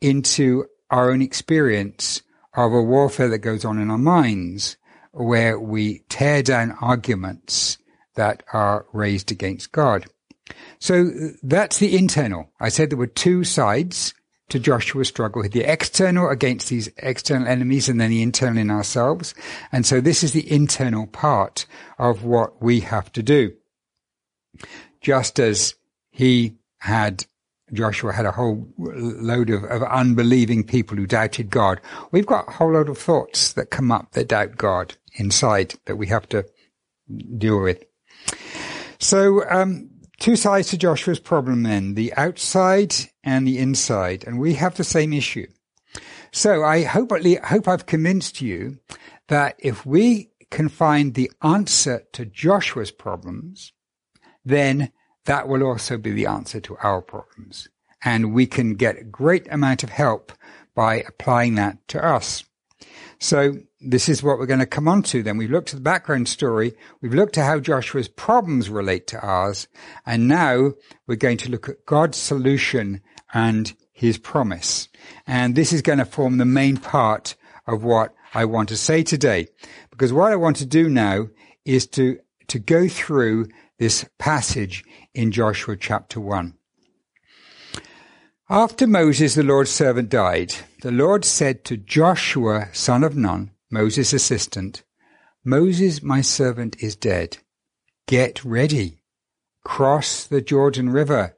into 0.00 0.64
our 0.90 1.10
own 1.10 1.20
experience 1.20 2.22
of 2.54 2.72
a 2.72 2.82
warfare 2.82 3.28
that 3.28 3.38
goes 3.38 3.64
on 3.64 3.78
in 3.78 3.90
our 3.90 3.98
minds 3.98 4.78
where 5.16 5.58
we 5.58 6.00
tear 6.08 6.42
down 6.42 6.76
arguments 6.80 7.78
that 8.14 8.42
are 8.52 8.86
raised 8.92 9.30
against 9.30 9.72
God. 9.72 10.06
So 10.78 11.08
uh, 11.08 11.28
that's 11.42 11.78
the 11.78 11.96
internal. 11.96 12.50
I 12.60 12.68
said 12.68 12.90
there 12.90 12.98
were 12.98 13.06
two 13.06 13.44
sides 13.44 14.14
to 14.48 14.60
Joshua's 14.60 15.08
struggle, 15.08 15.42
the 15.42 15.64
external 15.64 16.28
against 16.28 16.68
these 16.68 16.88
external 16.98 17.48
enemies 17.48 17.88
and 17.88 18.00
then 18.00 18.10
the 18.10 18.22
internal 18.22 18.58
in 18.58 18.70
ourselves. 18.70 19.34
And 19.72 19.84
so 19.84 20.00
this 20.00 20.22
is 20.22 20.32
the 20.32 20.50
internal 20.50 21.06
part 21.08 21.66
of 21.98 22.24
what 22.24 22.62
we 22.62 22.80
have 22.80 23.10
to 23.12 23.22
do. 23.22 23.54
Just 25.00 25.40
as 25.40 25.74
he 26.10 26.56
had, 26.78 27.26
Joshua 27.72 28.12
had 28.12 28.26
a 28.26 28.32
whole 28.32 28.68
load 28.78 29.50
of, 29.50 29.64
of 29.64 29.82
unbelieving 29.82 30.64
people 30.64 30.96
who 30.96 31.06
doubted 31.06 31.50
God. 31.50 31.80
We've 32.12 32.26
got 32.26 32.48
a 32.48 32.52
whole 32.52 32.72
load 32.72 32.88
of 32.88 32.98
thoughts 32.98 33.52
that 33.54 33.70
come 33.70 33.90
up 33.90 34.12
that 34.12 34.28
doubt 34.28 34.56
God 34.56 34.94
inside 35.14 35.74
that 35.86 35.96
we 35.96 36.06
have 36.06 36.28
to 36.28 36.46
deal 37.36 37.60
with. 37.60 37.84
So, 38.98 39.48
um, 39.50 39.90
two 40.18 40.36
sides 40.36 40.68
to 40.68 40.78
Joshua's 40.78 41.20
problem 41.20 41.62
then, 41.64 41.94
the 41.94 42.14
outside 42.14 42.94
and 43.24 43.46
the 43.46 43.58
inside, 43.58 44.24
and 44.26 44.38
we 44.38 44.54
have 44.54 44.76
the 44.76 44.84
same 44.84 45.12
issue. 45.12 45.46
So 46.32 46.64
I 46.64 46.84
hope, 46.84 47.12
hope 47.44 47.68
I've 47.68 47.86
convinced 47.86 48.40
you 48.40 48.78
that 49.28 49.56
if 49.58 49.86
we 49.86 50.30
can 50.50 50.68
find 50.68 51.14
the 51.14 51.30
answer 51.42 52.04
to 52.12 52.24
Joshua's 52.24 52.90
problems, 52.90 53.72
then 54.44 54.92
that 55.26 55.48
will 55.48 55.62
also 55.62 55.98
be 55.98 56.12
the 56.12 56.26
answer 56.26 56.60
to 56.60 56.76
our 56.82 57.02
problems. 57.02 57.68
And 58.04 58.32
we 58.32 58.46
can 58.46 58.74
get 58.74 58.98
a 58.98 59.04
great 59.04 59.46
amount 59.50 59.82
of 59.82 59.90
help 59.90 60.32
by 60.74 60.96
applying 60.96 61.54
that 61.56 61.86
to 61.88 62.04
us. 62.04 62.44
So 63.18 63.54
this 63.80 64.08
is 64.08 64.22
what 64.22 64.38
we're 64.38 64.46
going 64.46 64.60
to 64.60 64.66
come 64.66 64.88
on 64.88 65.02
to 65.04 65.22
then. 65.22 65.36
We've 65.36 65.50
looked 65.50 65.70
at 65.70 65.76
the 65.76 65.82
background 65.82 66.28
story. 66.28 66.74
We've 67.00 67.14
looked 67.14 67.38
at 67.38 67.46
how 67.46 67.60
Joshua's 67.60 68.08
problems 68.08 68.68
relate 68.68 69.06
to 69.08 69.20
ours. 69.20 69.68
And 70.04 70.28
now 70.28 70.72
we're 71.06 71.16
going 71.16 71.38
to 71.38 71.50
look 71.50 71.68
at 71.68 71.86
God's 71.86 72.18
solution 72.18 73.00
and 73.32 73.72
his 73.92 74.18
promise. 74.18 74.88
And 75.26 75.54
this 75.54 75.72
is 75.72 75.82
going 75.82 75.98
to 75.98 76.04
form 76.04 76.36
the 76.36 76.44
main 76.44 76.76
part 76.76 77.34
of 77.66 77.82
what 77.82 78.14
I 78.34 78.44
want 78.44 78.68
to 78.68 78.76
say 78.76 79.02
today. 79.02 79.48
Because 79.90 80.12
what 80.12 80.32
I 80.32 80.36
want 80.36 80.56
to 80.56 80.66
do 80.66 80.88
now 80.88 81.28
is 81.64 81.86
to, 81.88 82.18
to 82.48 82.58
go 82.58 82.86
through 82.88 83.48
this 83.78 84.06
passage 84.18 84.84
in 85.14 85.30
Joshua 85.30 85.76
chapter 85.76 86.20
1. 86.20 86.54
After 88.48 88.86
Moses, 88.86 89.34
the 89.34 89.42
Lord's 89.42 89.70
servant, 89.70 90.08
died, 90.08 90.54
the 90.82 90.92
Lord 90.92 91.24
said 91.24 91.64
to 91.64 91.76
Joshua, 91.76 92.68
son 92.72 93.02
of 93.02 93.16
Nun, 93.16 93.50
Moses' 93.70 94.12
assistant, 94.12 94.84
Moses, 95.44 96.02
my 96.02 96.20
servant, 96.20 96.76
is 96.80 96.96
dead. 96.96 97.38
Get 98.06 98.44
ready. 98.44 99.00
Cross 99.64 100.26
the 100.26 100.40
Jordan 100.40 100.90
River. 100.90 101.36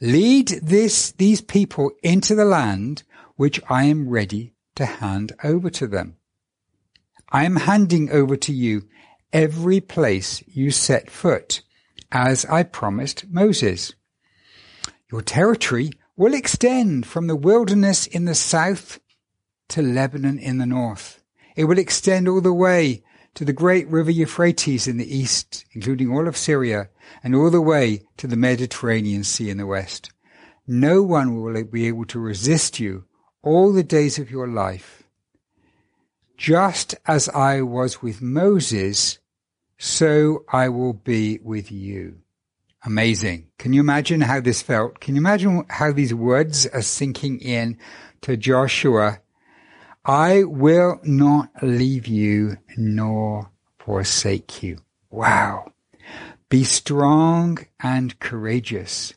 Lead 0.00 0.48
this, 0.62 1.12
these 1.12 1.40
people 1.40 1.90
into 2.02 2.34
the 2.34 2.44
land 2.44 3.02
which 3.36 3.60
I 3.68 3.84
am 3.84 4.08
ready 4.08 4.54
to 4.76 4.86
hand 4.86 5.32
over 5.44 5.68
to 5.70 5.86
them. 5.86 6.16
I 7.30 7.44
am 7.44 7.56
handing 7.56 8.10
over 8.10 8.36
to 8.36 8.52
you 8.52 8.88
every 9.32 9.80
place 9.80 10.42
you 10.46 10.70
set 10.70 11.10
foot, 11.10 11.62
as 12.12 12.44
I 12.46 12.62
promised 12.62 13.26
Moses. 13.28 13.94
Your 15.10 15.22
territory 15.22 15.90
will 16.16 16.34
extend 16.34 17.06
from 17.06 17.26
the 17.26 17.36
wilderness 17.36 18.06
in 18.06 18.24
the 18.24 18.34
south 18.34 19.00
to 19.68 19.82
Lebanon 19.82 20.38
in 20.38 20.58
the 20.58 20.66
north. 20.66 21.22
It 21.56 21.64
will 21.64 21.78
extend 21.78 22.28
all 22.28 22.40
the 22.40 22.52
way 22.52 23.02
to 23.34 23.44
the 23.44 23.52
great 23.52 23.88
river 23.88 24.10
Euphrates 24.10 24.88
in 24.88 24.96
the 24.96 25.16
east, 25.16 25.64
including 25.72 26.10
all 26.10 26.26
of 26.26 26.36
Syria, 26.36 26.90
and 27.22 27.34
all 27.34 27.50
the 27.50 27.60
way 27.60 28.02
to 28.16 28.26
the 28.26 28.36
Mediterranean 28.36 29.24
Sea 29.24 29.50
in 29.50 29.58
the 29.58 29.66
west. 29.66 30.10
No 30.66 31.02
one 31.02 31.40
will 31.40 31.64
be 31.64 31.86
able 31.86 32.04
to 32.06 32.18
resist 32.18 32.78
you 32.78 33.04
all 33.42 33.72
the 33.72 33.82
days 33.82 34.18
of 34.18 34.30
your 34.30 34.48
life. 34.48 34.99
Just 36.40 36.94
as 37.06 37.28
I 37.28 37.60
was 37.60 38.00
with 38.00 38.22
Moses, 38.22 39.18
so 39.76 40.46
I 40.50 40.70
will 40.70 40.94
be 40.94 41.38
with 41.42 41.70
you. 41.70 42.20
Amazing. 42.82 43.48
Can 43.58 43.74
you 43.74 43.80
imagine 43.82 44.22
how 44.22 44.40
this 44.40 44.62
felt? 44.62 45.00
Can 45.00 45.16
you 45.16 45.20
imagine 45.20 45.66
how 45.68 45.92
these 45.92 46.14
words 46.14 46.66
are 46.68 46.80
sinking 46.80 47.40
in 47.40 47.76
to 48.22 48.38
Joshua? 48.38 49.20
I 50.02 50.44
will 50.44 50.98
not 51.04 51.50
leave 51.60 52.06
you 52.06 52.56
nor 52.74 53.50
forsake 53.78 54.62
you. 54.62 54.78
Wow. 55.10 55.72
Be 56.48 56.64
strong 56.64 57.58
and 57.80 58.18
courageous. 58.18 59.12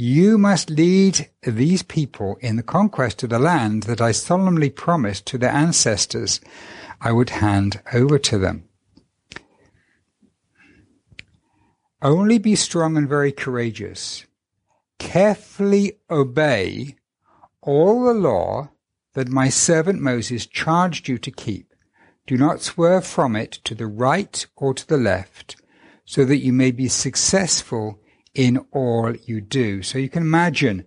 You 0.00 0.38
must 0.38 0.70
lead 0.70 1.28
these 1.42 1.82
people 1.82 2.38
in 2.40 2.54
the 2.54 2.62
conquest 2.62 3.24
of 3.24 3.30
the 3.30 3.40
land 3.40 3.82
that 3.82 4.00
I 4.00 4.12
solemnly 4.12 4.70
promised 4.70 5.26
to 5.26 5.38
their 5.38 5.50
ancestors 5.50 6.40
I 7.00 7.10
would 7.10 7.30
hand 7.30 7.82
over 7.92 8.16
to 8.16 8.38
them. 8.38 8.68
Only 12.00 12.38
be 12.38 12.54
strong 12.54 12.96
and 12.96 13.08
very 13.08 13.32
courageous. 13.32 14.24
Carefully 15.00 15.98
obey 16.08 16.94
all 17.60 18.04
the 18.04 18.14
law 18.14 18.70
that 19.14 19.28
my 19.28 19.48
servant 19.48 20.00
Moses 20.00 20.46
charged 20.46 21.08
you 21.08 21.18
to 21.18 21.32
keep. 21.32 21.74
Do 22.24 22.36
not 22.36 22.62
swerve 22.62 23.04
from 23.04 23.34
it 23.34 23.50
to 23.64 23.74
the 23.74 23.88
right 23.88 24.46
or 24.54 24.74
to 24.74 24.86
the 24.86 24.96
left, 24.96 25.56
so 26.04 26.24
that 26.24 26.38
you 26.38 26.52
may 26.52 26.70
be 26.70 26.86
successful 26.86 27.98
in 28.38 28.56
all 28.70 29.12
you 29.26 29.40
do. 29.40 29.82
So 29.82 29.98
you 29.98 30.08
can 30.08 30.22
imagine 30.22 30.86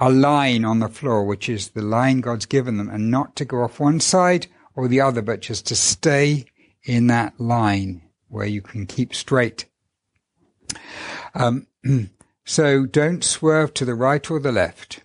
a 0.00 0.10
line 0.10 0.64
on 0.64 0.80
the 0.80 0.88
floor, 0.88 1.24
which 1.24 1.48
is 1.48 1.68
the 1.68 1.80
line 1.80 2.20
God's 2.20 2.44
given 2.44 2.76
them, 2.76 2.90
and 2.90 3.08
not 3.08 3.36
to 3.36 3.44
go 3.44 3.62
off 3.62 3.78
one 3.78 4.00
side 4.00 4.48
or 4.74 4.88
the 4.88 5.00
other, 5.00 5.22
but 5.22 5.40
just 5.40 5.64
to 5.68 5.76
stay 5.76 6.46
in 6.82 7.06
that 7.06 7.38
line 7.38 8.02
where 8.26 8.46
you 8.46 8.60
can 8.60 8.84
keep 8.84 9.14
straight. 9.14 9.66
Um, 11.36 11.68
so 12.44 12.84
don't 12.84 13.22
swerve 13.22 13.74
to 13.74 13.84
the 13.84 13.94
right 13.94 14.28
or 14.28 14.40
the 14.40 14.50
left. 14.50 15.04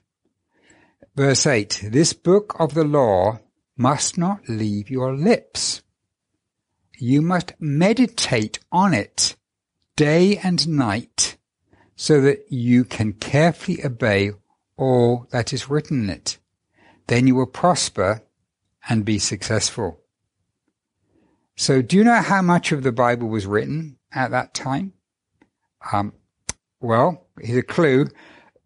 Verse 1.16 1.46
8 1.46 1.90
This 1.92 2.12
book 2.14 2.56
of 2.58 2.74
the 2.74 2.84
law 2.84 3.40
must 3.78 4.18
not 4.18 4.50
leave 4.50 4.90
your 4.90 5.16
lips. 5.16 5.84
You 6.98 7.22
must 7.22 7.54
meditate 7.60 8.58
on 8.72 8.96
it 8.96 9.36
day 9.96 10.38
and 10.38 10.68
night 10.68 11.33
so 11.96 12.22
that 12.22 12.52
you 12.52 12.84
can 12.84 13.14
carefully 13.14 13.84
obey 13.84 14.32
all 14.78 15.28
that 15.32 15.54
is 15.54 15.70
written 15.70 16.04
in 16.04 16.10
it. 16.10 16.38
Then 17.08 17.28
you 17.28 17.36
will 17.36 17.46
prosper 17.46 18.22
and 18.90 19.06
be 19.06 19.20
successful. 19.20 20.02
So 21.56 21.82
do 21.82 21.98
you 21.98 22.04
know 22.04 22.22
how 22.22 22.42
much 22.42 22.72
of 22.72 22.84
the 22.84 22.92
Bible 22.92 23.28
was 23.28 23.46
written 23.46 23.98
at 24.12 24.32
that 24.32 24.54
time? 24.54 24.94
Um, 25.92 26.14
well, 26.80 27.28
here's 27.40 27.60
a 27.60 27.64
clue. 27.64 28.08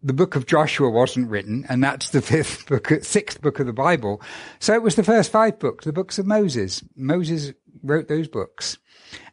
The 0.02 0.12
book 0.12 0.36
of 0.36 0.46
Joshua 0.46 0.88
wasn't 0.88 1.28
written, 1.28 1.66
and 1.68 1.82
that's 1.82 2.10
the 2.10 2.22
fifth 2.22 2.66
book, 2.66 2.90
sixth 3.02 3.42
book 3.42 3.60
of 3.60 3.66
the 3.66 3.72
Bible. 3.72 4.22
So 4.58 4.74
it 4.74 4.82
was 4.82 4.94
the 4.94 5.04
first 5.04 5.30
five 5.30 5.58
books, 5.58 5.84
the 5.84 5.92
books 5.92 6.18
of 6.18 6.26
Moses. 6.26 6.82
Moses 6.96 7.52
wrote 7.82 8.08
those 8.08 8.28
books. 8.28 8.78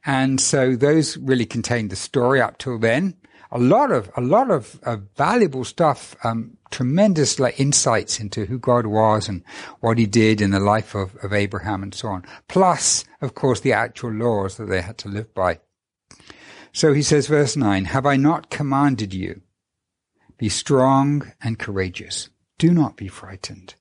And 0.05 0.39
so 0.39 0.75
those 0.75 1.17
really 1.17 1.45
contained 1.45 1.89
the 1.89 1.95
story 1.95 2.41
up 2.41 2.57
till 2.57 2.77
then. 2.77 3.15
A 3.51 3.59
lot 3.59 3.91
of, 3.91 4.11
a 4.17 4.21
lot 4.21 4.49
of 4.49 4.79
uh, 4.83 4.97
valuable 5.15 5.63
stuff, 5.63 6.15
um, 6.23 6.57
tremendous 6.71 7.39
like 7.39 7.59
insights 7.59 8.19
into 8.19 8.45
who 8.45 8.57
God 8.57 8.85
was 8.85 9.29
and 9.29 9.43
what 9.79 9.97
he 9.97 10.05
did 10.05 10.41
in 10.41 10.51
the 10.51 10.59
life 10.59 10.95
of, 10.95 11.15
of 11.23 11.33
Abraham 11.33 11.83
and 11.83 11.93
so 11.93 12.09
on. 12.09 12.25
Plus, 12.47 13.05
of 13.21 13.35
course, 13.35 13.59
the 13.59 13.73
actual 13.73 14.11
laws 14.11 14.57
that 14.57 14.65
they 14.65 14.81
had 14.81 14.97
to 14.99 15.09
live 15.09 15.33
by. 15.33 15.59
So 16.73 16.93
he 16.93 17.01
says, 17.01 17.27
verse 17.27 17.55
9, 17.55 17.85
Have 17.85 18.05
I 18.05 18.17
not 18.17 18.49
commanded 18.49 19.13
you? 19.13 19.41
Be 20.37 20.49
strong 20.49 21.31
and 21.41 21.57
courageous. 21.57 22.29
Do 22.57 22.71
not 22.71 22.97
be 22.97 23.07
frightened 23.07 23.75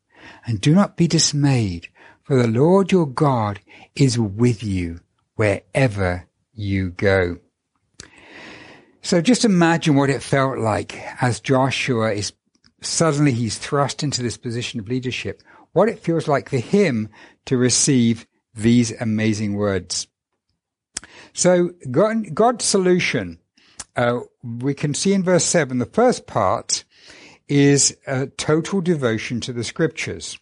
and 0.47 0.61
do 0.61 0.75
not 0.75 0.97
be 0.97 1.07
dismayed, 1.07 1.89
for 2.23 2.37
the 2.37 2.49
Lord 2.49 2.93
your 2.93 3.07
God 3.07 3.61
is 3.95 4.19
with 4.19 4.63
you 4.63 5.01
wherever 5.37 6.29
you 6.53 6.91
go. 6.91 7.39
So 9.05 9.21
just 9.21 9.45
imagine 9.45 9.97
what 9.97 10.09
it 10.09 10.23
felt 10.23 10.57
like 10.57 10.99
as 11.23 11.39
Joshua 11.39 12.13
is 12.13 12.33
suddenly 12.81 13.33
he's 13.33 13.59
thrust 13.59 14.03
into 14.03 14.23
this 14.23 14.39
position 14.39 14.81
of 14.81 14.89
leadership, 14.89 15.43
what 15.73 15.91
it 15.91 15.99
feels 15.99 16.27
like 16.27 16.49
for 16.49 16.57
him 16.57 17.11
to 17.45 17.59
receive 17.59 18.27
these 18.55 18.99
amazing 18.99 19.57
words. 19.57 20.07
So 21.35 21.73
God, 21.91 22.35
God's 22.35 22.65
solution, 22.65 23.41
uh, 23.95 24.21
we 24.43 24.73
can 24.73 24.95
see 24.95 25.13
in 25.13 25.23
verse 25.23 25.45
seven, 25.45 25.79
the 25.79 25.85
first 25.85 26.27
part 26.27 26.85
is 27.47 27.95
total 28.39 28.81
devotion 28.81 29.39
to 29.41 29.53
the 29.53 29.65
scriptures. 29.65 30.39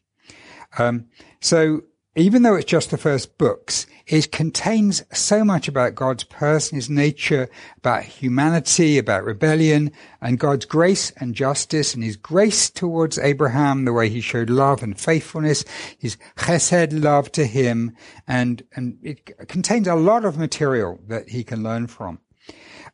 Um, 0.78 1.07
so 1.40 1.83
even 2.14 2.42
though 2.42 2.54
it's 2.54 2.71
just 2.71 2.90
the 2.90 2.99
first 2.99 3.38
books, 3.38 3.87
it 4.07 4.33
contains 4.33 5.02
so 5.12 5.45
much 5.45 5.66
about 5.66 5.95
God's 5.95 6.25
person, 6.25 6.76
his 6.76 6.90
nature, 6.90 7.49
about 7.78 8.02
humanity, 8.02 8.99
about 8.99 9.25
rebellion, 9.25 9.90
and 10.21 10.38
God's 10.38 10.66
grace 10.66 11.11
and 11.12 11.35
justice, 11.35 11.95
and 11.95 12.04
his 12.04 12.16
grace 12.16 12.69
towards 12.69 13.19
Abraham, 13.19 13.87
the 13.87 13.95
way 13.95 14.11
he 14.11 14.21
showed 14.21 14.50
love 14.50 14.83
and 14.83 15.00
faithfulness, 15.00 15.64
his 15.99 16.19
chesed 16.37 17.02
love 17.02 17.33
to 17.33 17.47
him, 17.47 17.97
and, 18.28 18.62
and 18.76 18.99
it 19.02 19.49
contains 19.49 19.88
a 19.88 19.95
lot 19.95 20.26
of 20.26 20.37
material 20.37 21.00
that 21.09 21.31
he 21.31 21.42
can 21.42 21.62
learn 21.62 21.87
from. 21.87 22.19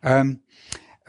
Um, 0.05 0.41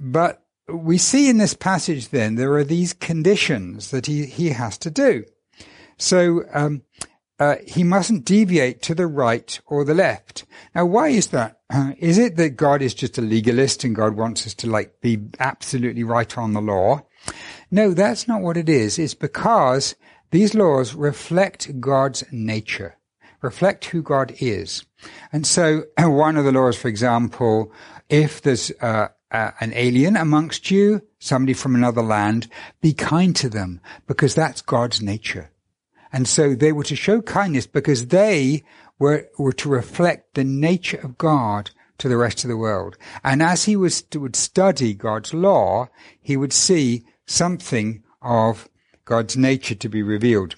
but 0.02 0.44
we 0.68 0.98
see 0.98 1.30
in 1.30 1.38
this 1.38 1.54
passage 1.54 2.10
then, 2.10 2.36
there 2.36 2.54
are 2.54 2.64
these 2.64 2.94
conditions 2.94 3.92
that 3.92 4.08
he, 4.08 4.26
he 4.26 4.50
has 4.50 4.80
to 4.80 4.90
do. 4.90 5.26
So, 5.98 6.44
um, 6.54 6.82
uh, 7.40 7.56
he 7.66 7.84
mustn't 7.84 8.26
deviate 8.26 8.82
to 8.82 8.94
the 8.94 9.08
right 9.08 9.60
or 9.66 9.86
the 9.86 9.94
left. 9.94 10.46
Now, 10.76 10.86
why 10.86 11.10
is 11.10 11.28
that? 11.28 11.60
Uh, 11.70 11.94
is 11.98 12.18
it 12.18 12.36
that 12.36 12.58
God 12.58 12.82
is 12.82 12.94
just 12.94 13.18
a 13.18 13.22
legalist 13.22 13.84
and 13.84 13.96
God 13.96 14.16
wants 14.16 14.46
us 14.46 14.54
to 14.56 14.70
like 14.70 15.00
be 15.02 15.20
absolutely 15.40 16.04
right 16.04 16.38
on 16.38 16.54
the 16.54 16.62
law? 16.62 17.04
No, 17.72 17.94
that's 17.94 18.28
not 18.28 18.42
what 18.42 18.58
it 18.58 18.68
is. 18.68 19.00
It's 19.00 19.14
because 19.14 19.96
these 20.32 20.54
laws 20.54 20.94
reflect 20.96 21.80
God's 21.80 22.24
nature, 22.32 22.98
reflect 23.42 23.86
who 23.86 24.02
God 24.02 24.36
is. 24.40 24.84
And 25.32 25.48
so 25.48 25.84
one 25.98 26.38
of 26.38 26.46
the 26.46 26.52
laws, 26.52 26.78
for 26.78 26.88
example, 26.88 27.72
if 28.10 28.42
there's 28.42 28.72
uh, 28.82 29.10
uh, 29.32 29.52
an 29.60 29.72
alien 29.76 30.18
amongst 30.18 30.72
you, 30.72 31.02
somebody 31.20 31.54
from 31.54 31.76
another 31.76 32.02
land, 32.02 32.48
be 32.82 32.94
kind 32.94 33.36
to 33.38 33.50
them 33.50 33.80
because 34.08 34.36
that's 34.36 34.62
God's 34.62 35.02
nature. 35.02 35.52
And 36.12 36.28
so 36.28 36.56
they 36.56 36.72
were 36.72 36.84
to 36.86 36.96
show 36.96 37.22
kindness 37.22 37.68
because 37.68 38.08
they 38.08 38.64
were, 38.98 39.30
were 39.38 39.54
to 39.54 39.70
reflect 39.70 40.34
the 40.36 40.44
nature 40.44 40.98
of 40.98 41.18
God 41.18 41.72
to 42.00 42.08
the 42.08 42.18
rest 42.18 42.44
of 42.44 42.50
the 42.50 42.58
world. 42.58 42.98
And 43.24 43.44
as 43.44 43.66
he 43.66 43.76
was, 43.76 44.04
would 44.16 44.36
study 44.36 44.94
God's 44.94 45.34
law, 45.34 45.90
he 46.20 46.38
would 46.38 46.54
see 46.54 47.06
something 47.26 48.04
of 48.22 48.68
God's 49.06 49.38
nature 49.38 49.76
to 49.76 49.90
be 49.90 50.02
revealed. 50.02 50.56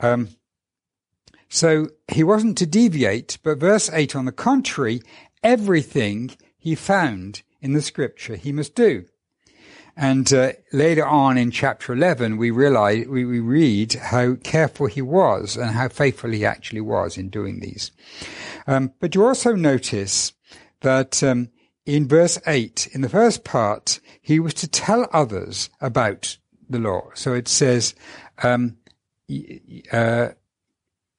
Um, 0.00 0.28
so 1.48 1.88
he 2.08 2.24
wasn't 2.24 2.58
to 2.58 2.66
deviate, 2.66 3.38
but 3.42 3.58
verse 3.58 3.90
8, 3.92 4.16
on 4.16 4.24
the 4.24 4.32
contrary, 4.32 5.02
everything 5.42 6.36
he 6.56 6.74
found 6.74 7.42
in 7.60 7.72
the 7.72 7.82
scripture 7.82 8.36
he 8.36 8.52
must 8.52 8.74
do. 8.74 9.04
And 9.96 10.32
uh, 10.32 10.52
later 10.72 11.06
on 11.06 11.38
in 11.38 11.50
chapter 11.50 11.92
11, 11.92 12.36
we 12.36 12.50
realize, 12.50 13.06
we, 13.06 13.24
we 13.24 13.40
read 13.40 13.94
how 13.94 14.34
careful 14.34 14.86
he 14.86 15.02
was 15.02 15.56
and 15.56 15.70
how 15.70 15.88
faithful 15.88 16.30
he 16.30 16.44
actually 16.44 16.80
was 16.80 17.16
in 17.16 17.28
doing 17.28 17.60
these. 17.60 17.92
Um, 18.66 18.92
but 18.98 19.14
you 19.14 19.24
also 19.24 19.54
notice 19.54 20.32
that 20.80 21.22
um, 21.22 21.50
in 21.86 22.08
verse 22.08 22.40
8, 22.46 22.88
in 22.92 23.02
the 23.02 23.08
first 23.08 23.44
part, 23.44 24.00
he 24.20 24.40
was 24.40 24.54
to 24.54 24.68
tell 24.68 25.08
others 25.12 25.70
about 25.80 26.38
the 26.68 26.78
law. 26.78 27.10
So 27.14 27.34
it 27.34 27.46
says, 27.46 27.94
um, 28.42 28.78
uh, 29.92 30.28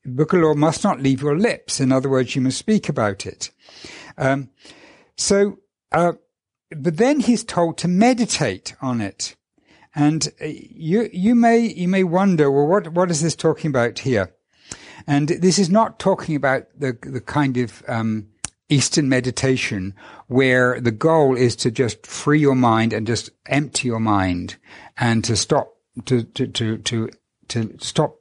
book 0.05 0.33
of 0.33 0.41
law 0.41 0.53
must 0.53 0.83
not 0.83 1.01
leave 1.01 1.21
your 1.21 1.37
lips. 1.37 1.79
In 1.79 1.91
other 1.91 2.09
words, 2.09 2.35
you 2.35 2.41
must 2.41 2.57
speak 2.57 2.89
about 2.89 3.25
it. 3.25 3.51
Um, 4.17 4.49
so, 5.15 5.59
uh, 5.91 6.13
but 6.69 6.97
then 6.97 7.19
he's 7.19 7.43
told 7.43 7.77
to 7.77 7.87
meditate 7.87 8.75
on 8.81 9.01
it. 9.01 9.35
And 9.93 10.27
uh, 10.41 10.45
you, 10.45 11.09
you 11.13 11.35
may, 11.35 11.59
you 11.59 11.87
may 11.87 12.03
wonder, 12.03 12.51
well, 12.51 12.67
what, 12.67 12.89
what 12.89 13.11
is 13.11 13.21
this 13.21 13.35
talking 13.35 13.69
about 13.69 13.99
here? 13.99 14.33
And 15.07 15.29
this 15.29 15.59
is 15.59 15.69
not 15.69 15.99
talking 15.99 16.35
about 16.35 16.63
the, 16.77 16.97
the 17.01 17.21
kind 17.21 17.57
of, 17.57 17.83
um, 17.87 18.27
Eastern 18.67 19.07
meditation 19.07 19.93
where 20.27 20.81
the 20.81 20.91
goal 20.91 21.37
is 21.37 21.55
to 21.55 21.69
just 21.69 22.07
free 22.07 22.39
your 22.39 22.55
mind 22.55 22.93
and 22.93 23.05
just 23.05 23.29
empty 23.45 23.87
your 23.87 23.99
mind 23.99 24.55
and 24.97 25.23
to 25.23 25.35
stop, 25.35 25.75
to, 26.05 26.23
to, 26.23 26.47
to, 26.47 26.77
to, 26.79 27.09
to 27.47 27.77
stop 27.79 28.15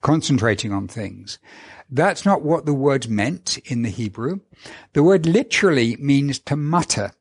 concentrating 0.00 0.72
on 0.72 0.88
things. 0.88 1.38
That's 1.90 2.24
not 2.24 2.42
what 2.42 2.66
the 2.66 2.74
word 2.74 3.08
meant 3.08 3.58
in 3.58 3.82
the 3.82 3.88
Hebrew. 3.90 4.40
The 4.94 5.04
word 5.04 5.26
literally 5.26 5.96
means 5.96 6.40
to 6.40 6.56
mutter. 6.56 7.12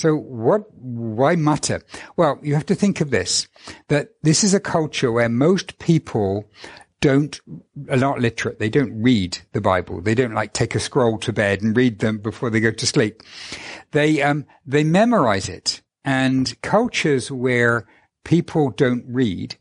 So 0.00 0.16
what, 0.16 0.62
why 0.72 1.36
mutter? 1.36 1.82
Well, 2.16 2.38
you 2.42 2.54
have 2.54 2.64
to 2.66 2.74
think 2.74 3.02
of 3.02 3.10
this, 3.10 3.46
that 3.88 4.08
this 4.22 4.42
is 4.42 4.54
a 4.54 4.58
culture 4.58 5.12
where 5.12 5.28
most 5.28 5.78
people 5.78 6.48
don't, 7.02 7.38
are 7.90 7.98
not 7.98 8.18
literate. 8.18 8.58
They 8.58 8.70
don't 8.70 9.02
read 9.02 9.36
the 9.52 9.60
Bible. 9.60 10.00
They 10.00 10.14
don't 10.14 10.32
like 10.32 10.54
take 10.54 10.74
a 10.74 10.80
scroll 10.80 11.18
to 11.18 11.34
bed 11.34 11.60
and 11.60 11.76
read 11.76 11.98
them 11.98 12.16
before 12.16 12.48
they 12.48 12.60
go 12.60 12.70
to 12.70 12.86
sleep. 12.86 13.22
They, 13.90 14.22
um, 14.22 14.46
they 14.64 14.84
memorize 14.84 15.50
it. 15.50 15.82
And 16.02 16.58
cultures 16.62 17.30
where 17.30 17.86
people 18.24 18.70
don't 18.70 19.04
read, 19.06 19.56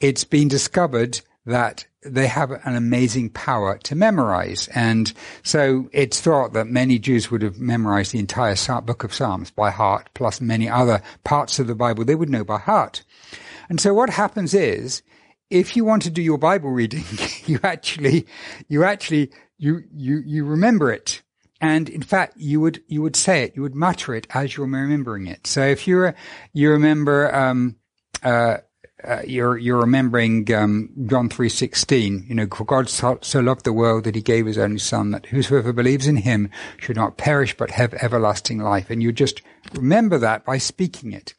it's 0.00 0.24
been 0.24 0.48
discovered 0.48 1.20
that 1.44 1.86
they 2.08 2.26
have 2.26 2.50
an 2.50 2.76
amazing 2.76 3.30
power 3.30 3.78
to 3.78 3.94
memorize. 3.94 4.68
And 4.74 5.12
so 5.42 5.88
it's 5.92 6.20
thought 6.20 6.52
that 6.54 6.66
many 6.66 6.98
Jews 6.98 7.30
would 7.30 7.42
have 7.42 7.58
memorized 7.58 8.12
the 8.12 8.18
entire 8.18 8.56
book 8.82 9.04
of 9.04 9.14
Psalms 9.14 9.50
by 9.50 9.70
heart, 9.70 10.08
plus 10.14 10.40
many 10.40 10.68
other 10.68 11.02
parts 11.24 11.58
of 11.58 11.66
the 11.66 11.74
Bible 11.74 12.04
they 12.04 12.14
would 12.14 12.30
know 12.30 12.44
by 12.44 12.58
heart. 12.58 13.04
And 13.68 13.80
so 13.80 13.92
what 13.94 14.10
happens 14.10 14.54
is, 14.54 15.02
if 15.50 15.76
you 15.76 15.84
want 15.84 16.02
to 16.02 16.10
do 16.10 16.22
your 16.22 16.38
Bible 16.38 16.70
reading, 16.70 17.04
you 17.46 17.60
actually, 17.62 18.26
you 18.68 18.84
actually, 18.84 19.30
you, 19.58 19.82
you, 19.92 20.22
you 20.24 20.44
remember 20.44 20.90
it. 20.92 21.22
and 21.60 21.88
in 21.88 22.02
fact, 22.02 22.34
you 22.36 22.60
would 22.60 22.82
you 22.86 23.02
would 23.02 23.16
say 23.16 23.42
it, 23.44 23.56
you 23.56 23.62
would 23.62 23.74
mutter 23.74 24.14
it 24.14 24.26
as 24.30 24.56
you're 24.56 24.66
remembering 24.66 25.26
it. 25.26 25.46
So 25.46 25.62
if 25.62 25.86
you're 25.86 26.14
you 26.52 26.70
remember 26.70 27.34
um, 27.34 27.76
uh, 28.22 28.58
uh, 29.04 29.22
you're 29.26 29.58
you're 29.58 29.80
remembering 29.80 30.52
um, 30.54 30.90
John 31.06 31.28
three 31.28 31.48
sixteen. 31.48 32.24
You 32.28 32.34
know, 32.34 32.46
for 32.46 32.64
God 32.64 32.88
so, 32.88 33.18
so, 33.22 33.40
loved 33.40 33.64
the 33.64 33.72
world 33.72 34.04
that 34.04 34.14
He 34.14 34.22
gave 34.22 34.46
His 34.46 34.58
only 34.58 34.78
Son, 34.78 35.10
that 35.10 35.26
whosoever 35.26 35.72
believes 35.72 36.06
in 36.06 36.16
Him 36.16 36.50
should 36.78 36.96
not 36.96 37.18
perish 37.18 37.56
but 37.56 37.70
have 37.72 37.94
everlasting 37.94 38.58
life. 38.58 38.90
And 38.90 39.02
you 39.02 39.12
just 39.12 39.42
remember 39.74 40.18
that 40.18 40.44
by 40.44 40.58
speaking 40.58 41.12
it. 41.12 41.34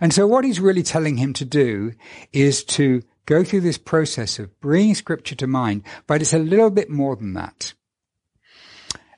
And 0.00 0.12
so, 0.12 0.26
what 0.26 0.44
He's 0.44 0.60
really 0.60 0.82
telling 0.82 1.18
him 1.18 1.32
to 1.34 1.44
do 1.44 1.92
is 2.32 2.64
to 2.64 3.02
go 3.26 3.44
through 3.44 3.60
this 3.60 3.78
process 3.78 4.38
of 4.38 4.58
bringing 4.60 4.94
Scripture 4.94 5.36
to 5.36 5.46
mind, 5.46 5.82
but 6.06 6.20
it's 6.22 6.34
a 6.34 6.38
little 6.38 6.70
bit 6.70 6.90
more 6.90 7.16
than 7.16 7.34
that. 7.34 7.74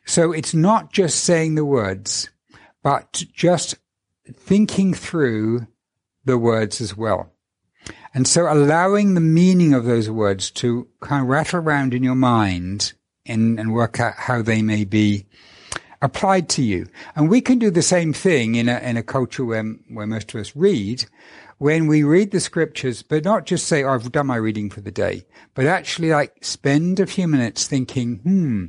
So 0.04 0.32
it's 0.32 0.54
not 0.54 0.92
just 0.92 1.24
saying 1.24 1.54
the 1.54 1.64
words, 1.64 2.28
but 2.82 3.24
just 3.32 3.76
thinking 4.34 4.92
through 4.94 5.66
the 6.24 6.38
words 6.38 6.80
as 6.80 6.96
well. 6.96 7.33
And 8.14 8.28
so 8.28 8.50
allowing 8.50 9.14
the 9.14 9.20
meaning 9.20 9.74
of 9.74 9.84
those 9.84 10.08
words 10.08 10.50
to 10.52 10.86
kind 11.00 11.22
of 11.22 11.28
rattle 11.28 11.58
around 11.58 11.92
in 11.92 12.04
your 12.04 12.14
mind 12.14 12.92
and, 13.26 13.58
and 13.58 13.74
work 13.74 13.98
out 13.98 14.14
how 14.16 14.40
they 14.40 14.62
may 14.62 14.84
be 14.84 15.26
applied 16.00 16.48
to 16.50 16.62
you. 16.62 16.86
And 17.16 17.28
we 17.28 17.40
can 17.40 17.58
do 17.58 17.70
the 17.70 17.82
same 17.82 18.12
thing 18.12 18.54
in 18.54 18.68
a, 18.68 18.78
in 18.78 18.96
a 18.96 19.02
culture 19.02 19.44
where, 19.44 19.64
where 19.88 20.06
most 20.06 20.32
of 20.32 20.40
us 20.40 20.54
read, 20.54 21.06
when 21.58 21.86
we 21.88 22.04
read 22.04 22.30
the 22.30 22.40
scriptures, 22.40 23.02
but 23.02 23.24
not 23.24 23.46
just 23.46 23.66
say, 23.66 23.82
oh, 23.82 23.94
I've 23.94 24.12
done 24.12 24.28
my 24.28 24.36
reading 24.36 24.70
for 24.70 24.80
the 24.80 24.92
day, 24.92 25.24
but 25.54 25.66
actually 25.66 26.10
like 26.10 26.44
spend 26.44 27.00
a 27.00 27.06
few 27.06 27.26
minutes 27.26 27.66
thinking, 27.66 28.18
hmm, 28.18 28.66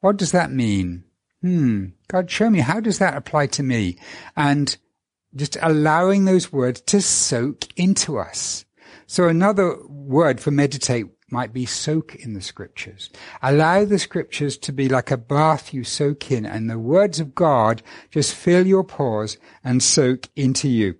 what 0.00 0.16
does 0.16 0.32
that 0.32 0.50
mean? 0.50 1.04
Hmm, 1.40 1.86
God, 2.08 2.30
show 2.30 2.50
me, 2.50 2.60
how 2.60 2.80
does 2.80 2.98
that 2.98 3.16
apply 3.16 3.48
to 3.48 3.62
me? 3.62 3.98
And 4.36 4.76
just 5.34 5.56
allowing 5.60 6.24
those 6.24 6.52
words 6.52 6.80
to 6.82 7.00
soak 7.00 7.66
into 7.76 8.18
us. 8.18 8.64
So 9.12 9.28
another 9.28 9.76
word 9.88 10.40
for 10.40 10.50
meditate 10.50 11.04
might 11.28 11.52
be 11.52 11.66
soak 11.66 12.14
in 12.14 12.32
the 12.32 12.40
scriptures. 12.40 13.10
Allow 13.42 13.84
the 13.84 13.98
scriptures 13.98 14.56
to 14.56 14.72
be 14.72 14.88
like 14.88 15.10
a 15.10 15.18
bath 15.18 15.74
you 15.74 15.84
soak 15.84 16.30
in 16.30 16.46
and 16.46 16.70
the 16.70 16.78
words 16.78 17.20
of 17.20 17.34
God 17.34 17.82
just 18.10 18.34
fill 18.34 18.66
your 18.66 18.84
pores 18.84 19.36
and 19.62 19.82
soak 19.82 20.30
into 20.34 20.66
you. 20.66 20.94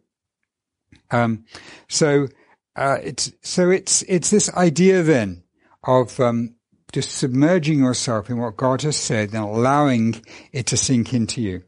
Um, 1.10 1.46
so, 1.88 2.28
uh, 2.76 2.98
it's, 3.02 3.32
so 3.40 3.70
it's, 3.70 4.02
it's 4.02 4.28
this 4.28 4.52
idea 4.52 5.02
then 5.02 5.44
of, 5.82 6.20
um, 6.20 6.56
just 6.92 7.12
submerging 7.12 7.78
yourself 7.78 8.28
in 8.28 8.36
what 8.36 8.58
God 8.58 8.82
has 8.82 8.98
said 8.98 9.32
and 9.32 9.42
allowing 9.42 10.22
it 10.52 10.66
to 10.66 10.76
sink 10.76 11.14
into 11.14 11.40
you. 11.40 11.62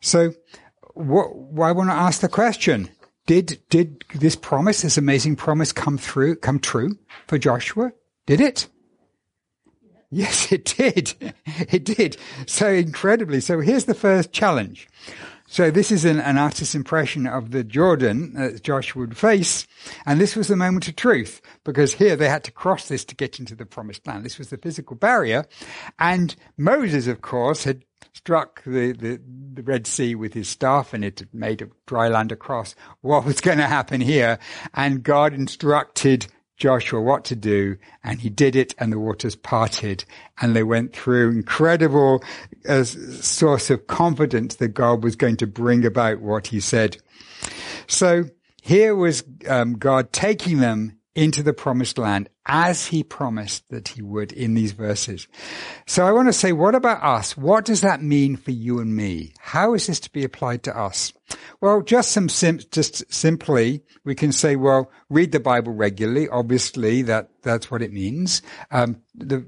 So, 0.00 0.32
what, 0.94 1.26
I 1.68 1.72
want 1.72 1.90
to 1.90 1.94
ask 1.94 2.22
the 2.22 2.30
question, 2.30 2.88
did, 3.30 3.60
did 3.68 4.04
this 4.12 4.34
promise, 4.34 4.82
this 4.82 4.98
amazing 4.98 5.36
promise 5.36 5.70
come 5.70 5.98
through, 5.98 6.34
come 6.34 6.58
true 6.58 6.98
for 7.28 7.38
Joshua? 7.38 7.92
Did 8.26 8.40
it? 8.40 8.66
Yes, 10.10 10.50
it 10.52 10.64
did. 10.76 11.14
It 11.46 11.84
did. 11.84 12.16
So 12.46 12.66
incredibly. 12.72 13.40
So 13.40 13.60
here's 13.60 13.84
the 13.84 13.94
first 13.94 14.32
challenge. 14.32 14.88
So 15.46 15.70
this 15.70 15.92
is 15.92 16.04
an, 16.04 16.18
an 16.18 16.38
artist's 16.38 16.74
impression 16.74 17.28
of 17.28 17.52
the 17.52 17.62
Jordan 17.62 18.34
that 18.34 18.64
Joshua 18.64 19.02
would 19.02 19.16
face. 19.16 19.64
And 20.06 20.20
this 20.20 20.34
was 20.34 20.48
the 20.48 20.56
moment 20.56 20.88
of 20.88 20.96
truth 20.96 21.40
because 21.62 21.94
here 21.94 22.16
they 22.16 22.28
had 22.28 22.42
to 22.44 22.52
cross 22.52 22.88
this 22.88 23.04
to 23.04 23.14
get 23.14 23.38
into 23.38 23.54
the 23.54 23.64
promised 23.64 24.08
land. 24.08 24.24
This 24.24 24.38
was 24.38 24.50
the 24.50 24.58
physical 24.58 24.96
barrier. 24.96 25.46
And 26.00 26.34
Moses, 26.58 27.06
of 27.06 27.20
course, 27.20 27.62
had 27.62 27.84
struck 28.12 28.62
the, 28.64 28.92
the, 28.92 29.20
the, 29.54 29.62
Red 29.62 29.86
Sea 29.86 30.14
with 30.14 30.34
his 30.34 30.48
staff 30.48 30.92
and 30.92 31.04
it 31.04 31.22
made 31.32 31.62
a 31.62 31.68
dry 31.86 32.08
land 32.08 32.32
across. 32.32 32.74
What 33.00 33.24
was 33.24 33.40
going 33.40 33.58
to 33.58 33.66
happen 33.66 34.00
here? 34.00 34.38
And 34.74 35.02
God 35.02 35.32
instructed 35.32 36.26
Joshua 36.56 37.00
what 37.00 37.24
to 37.24 37.34
do 37.34 37.78
and 38.04 38.20
he 38.20 38.28
did 38.28 38.54
it 38.54 38.74
and 38.78 38.92
the 38.92 38.98
waters 38.98 39.34
parted 39.34 40.04
and 40.40 40.54
they 40.54 40.62
went 40.62 40.92
through 40.92 41.30
incredible 41.30 42.22
uh, 42.68 42.84
source 42.84 43.70
of 43.70 43.86
confidence 43.86 44.56
that 44.56 44.68
God 44.68 45.02
was 45.02 45.16
going 45.16 45.38
to 45.38 45.46
bring 45.46 45.86
about 45.86 46.20
what 46.20 46.48
he 46.48 46.60
said. 46.60 46.98
So 47.86 48.24
here 48.62 48.94
was 48.94 49.24
um, 49.48 49.78
God 49.78 50.12
taking 50.12 50.58
them 50.58 50.99
into 51.14 51.42
the 51.42 51.52
promised 51.52 51.98
land 51.98 52.28
as 52.46 52.86
he 52.86 53.02
promised 53.02 53.68
that 53.68 53.88
he 53.88 54.02
would 54.02 54.32
in 54.32 54.54
these 54.54 54.72
verses. 54.72 55.26
So 55.86 56.06
I 56.06 56.12
want 56.12 56.28
to 56.28 56.32
say, 56.32 56.52
what 56.52 56.74
about 56.74 57.02
us? 57.02 57.36
What 57.36 57.64
does 57.64 57.80
that 57.80 58.02
mean 58.02 58.36
for 58.36 58.52
you 58.52 58.78
and 58.78 58.94
me? 58.94 59.32
How 59.38 59.74
is 59.74 59.86
this 59.86 60.00
to 60.00 60.10
be 60.10 60.24
applied 60.24 60.62
to 60.64 60.78
us? 60.78 61.12
Well, 61.60 61.82
just 61.82 62.12
some 62.12 62.28
sim- 62.28 62.60
just 62.70 63.12
simply, 63.12 63.82
we 64.04 64.14
can 64.14 64.32
say, 64.32 64.56
well, 64.56 64.90
read 65.08 65.32
the 65.32 65.40
Bible 65.40 65.72
regularly. 65.72 66.28
Obviously, 66.28 67.02
that 67.02 67.30
that's 67.42 67.70
what 67.70 67.82
it 67.82 67.92
means 67.92 68.42
um, 68.70 69.02
the, 69.14 69.44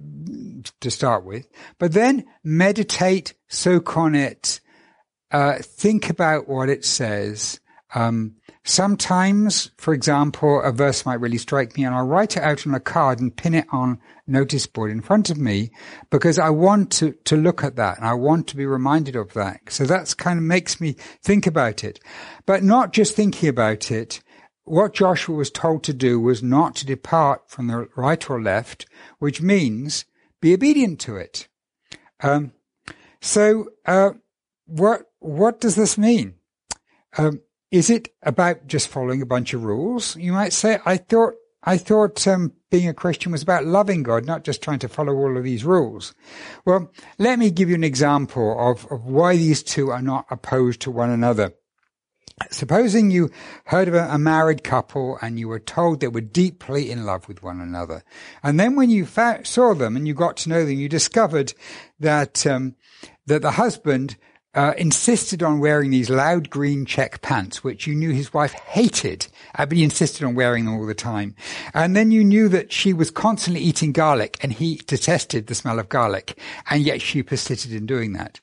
to 0.80 0.90
start 0.90 1.24
with. 1.24 1.46
But 1.78 1.92
then 1.92 2.24
meditate, 2.44 3.34
soak 3.48 3.96
on 3.96 4.14
it, 4.14 4.60
uh, 5.30 5.58
think 5.62 6.10
about 6.10 6.48
what 6.48 6.68
it 6.68 6.84
says. 6.84 7.60
Um, 7.94 8.36
Sometimes, 8.64 9.72
for 9.76 9.92
example, 9.92 10.62
a 10.62 10.70
verse 10.70 11.04
might 11.04 11.20
really 11.20 11.38
strike 11.38 11.76
me 11.76 11.84
and 11.84 11.94
I'll 11.94 12.06
write 12.06 12.36
it 12.36 12.44
out 12.44 12.64
on 12.64 12.74
a 12.74 12.80
card 12.80 13.18
and 13.18 13.36
pin 13.36 13.54
it 13.54 13.66
on 13.72 13.98
notice 14.26 14.68
board 14.68 14.92
in 14.92 15.00
front 15.00 15.30
of 15.30 15.36
me 15.36 15.72
because 16.10 16.38
I 16.38 16.50
want 16.50 16.92
to, 16.92 17.12
to 17.24 17.36
look 17.36 17.64
at 17.64 17.74
that 17.76 17.96
and 17.98 18.06
I 18.06 18.14
want 18.14 18.46
to 18.48 18.56
be 18.56 18.64
reminded 18.64 19.16
of 19.16 19.32
that. 19.32 19.60
So 19.68 19.84
that's 19.84 20.14
kind 20.14 20.38
of 20.38 20.44
makes 20.44 20.80
me 20.80 20.94
think 21.22 21.44
about 21.46 21.82
it, 21.82 21.98
but 22.46 22.62
not 22.62 22.92
just 22.92 23.16
thinking 23.16 23.48
about 23.48 23.90
it. 23.90 24.20
What 24.62 24.94
Joshua 24.94 25.34
was 25.34 25.50
told 25.50 25.82
to 25.84 25.92
do 25.92 26.20
was 26.20 26.40
not 26.40 26.76
to 26.76 26.86
depart 26.86 27.50
from 27.50 27.66
the 27.66 27.88
right 27.96 28.30
or 28.30 28.40
left, 28.40 28.86
which 29.18 29.42
means 29.42 30.04
be 30.40 30.54
obedient 30.54 31.00
to 31.00 31.16
it. 31.16 31.48
Um, 32.20 32.52
so, 33.20 33.70
uh, 33.86 34.10
what, 34.66 35.10
what 35.18 35.60
does 35.60 35.74
this 35.74 35.98
mean? 35.98 36.34
Um, 37.18 37.40
is 37.72 37.88
it 37.88 38.10
about 38.22 38.66
just 38.66 38.86
following 38.88 39.22
a 39.22 39.26
bunch 39.26 39.54
of 39.54 39.64
rules? 39.64 40.14
You 40.16 40.32
might 40.32 40.52
say, 40.52 40.78
I 40.84 40.98
thought, 40.98 41.32
I 41.64 41.78
thought 41.78 42.28
um, 42.28 42.52
being 42.70 42.86
a 42.86 42.94
Christian 42.94 43.32
was 43.32 43.42
about 43.42 43.64
loving 43.64 44.02
God, 44.02 44.26
not 44.26 44.44
just 44.44 44.62
trying 44.62 44.80
to 44.80 44.88
follow 44.88 45.14
all 45.14 45.38
of 45.38 45.42
these 45.42 45.64
rules. 45.64 46.14
Well, 46.66 46.92
let 47.18 47.38
me 47.38 47.50
give 47.50 47.70
you 47.70 47.74
an 47.74 47.82
example 47.82 48.54
of, 48.58 48.86
of 48.92 49.06
why 49.06 49.36
these 49.36 49.62
two 49.62 49.90
are 49.90 50.02
not 50.02 50.26
opposed 50.30 50.80
to 50.82 50.90
one 50.90 51.08
another. 51.10 51.54
Supposing 52.50 53.10
you 53.10 53.30
heard 53.66 53.88
of 53.88 53.94
a, 53.94 54.18
married 54.18 54.64
couple 54.64 55.18
and 55.22 55.38
you 55.38 55.48
were 55.48 55.60
told 55.60 56.00
they 56.00 56.08
were 56.08 56.20
deeply 56.20 56.90
in 56.90 57.06
love 57.06 57.26
with 57.26 57.42
one 57.42 57.60
another. 57.60 58.02
And 58.42 58.60
then 58.60 58.76
when 58.76 58.90
you 58.90 59.06
fa- 59.06 59.44
saw 59.44 59.74
them 59.74 59.96
and 59.96 60.06
you 60.06 60.12
got 60.12 60.36
to 60.38 60.48
know 60.50 60.64
them, 60.64 60.78
you 60.78 60.88
discovered 60.88 61.54
that, 62.00 62.46
um, 62.46 62.74
that 63.26 63.42
the 63.42 63.52
husband 63.52 64.16
uh, 64.54 64.74
insisted 64.76 65.42
on 65.42 65.60
wearing 65.60 65.90
these 65.90 66.10
loud 66.10 66.50
green 66.50 66.84
check 66.84 67.22
pants, 67.22 67.64
which 67.64 67.86
you 67.86 67.94
knew 67.94 68.10
his 68.10 68.34
wife 68.34 68.52
hated, 68.52 69.26
uh, 69.54 69.64
but 69.64 69.76
he 69.76 69.84
insisted 69.84 70.24
on 70.24 70.34
wearing 70.34 70.64
them 70.64 70.74
all 70.74 70.86
the 70.86 70.94
time. 70.94 71.34
And 71.72 71.96
then 71.96 72.10
you 72.10 72.22
knew 72.22 72.48
that 72.48 72.72
she 72.72 72.92
was 72.92 73.10
constantly 73.10 73.62
eating 73.62 73.92
garlic 73.92 74.38
and 74.42 74.52
he 74.52 74.76
detested 74.86 75.46
the 75.46 75.54
smell 75.54 75.78
of 75.78 75.88
garlic, 75.88 76.38
and 76.68 76.82
yet 76.82 77.00
she 77.00 77.22
persisted 77.22 77.72
in 77.72 77.86
doing 77.86 78.12
that. 78.12 78.40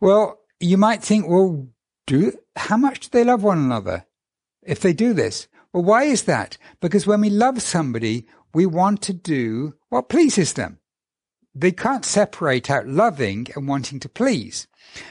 Well, 0.00 0.40
you 0.58 0.76
might 0.76 1.02
think, 1.02 1.28
well, 1.28 1.68
do, 2.06 2.32
how 2.56 2.76
much 2.76 3.00
do 3.00 3.08
they 3.12 3.24
love 3.24 3.42
one 3.42 3.58
another 3.58 4.06
if 4.62 4.80
they 4.80 4.92
do 4.92 5.12
this? 5.12 5.46
Well, 5.72 5.84
why 5.84 6.04
is 6.04 6.24
that? 6.24 6.58
Because 6.80 7.06
when 7.06 7.20
we 7.20 7.30
love 7.30 7.62
somebody, 7.62 8.26
we 8.52 8.66
want 8.66 9.02
to 9.02 9.12
do 9.12 9.74
what 9.90 10.08
pleases 10.08 10.54
them. 10.54 10.78
They 11.54 11.72
can't 11.72 12.04
separate 12.04 12.70
out 12.70 12.86
loving 12.86 13.48
and 13.54 13.66
wanting 13.66 14.00
to 14.00 14.08
please. 14.08 14.66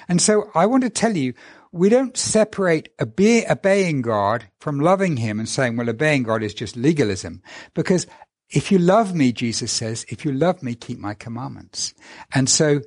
And 0.07 0.21
so 0.21 0.49
I 0.55 0.65
want 0.65 0.83
to 0.83 0.89
tell 0.89 1.15
you, 1.15 1.33
we 1.71 1.89
don't 1.89 2.17
separate 2.17 2.89
obe- 2.99 3.49
obeying 3.49 4.01
God 4.01 4.49
from 4.59 4.79
loving 4.79 5.17
Him 5.17 5.39
and 5.39 5.47
saying, 5.47 5.77
well, 5.77 5.89
obeying 5.89 6.23
God 6.23 6.41
is 6.41 6.53
just 6.53 6.75
legalism. 6.75 7.41
Because 7.73 8.07
if 8.49 8.71
you 8.71 8.79
love 8.79 9.13
me, 9.13 9.31
Jesus 9.31 9.71
says, 9.71 10.05
if 10.09 10.25
you 10.25 10.31
love 10.31 10.63
me, 10.63 10.73
keep 10.75 10.97
my 10.97 11.13
commandments. 11.13 11.93
And 12.33 12.49
so 12.49 12.81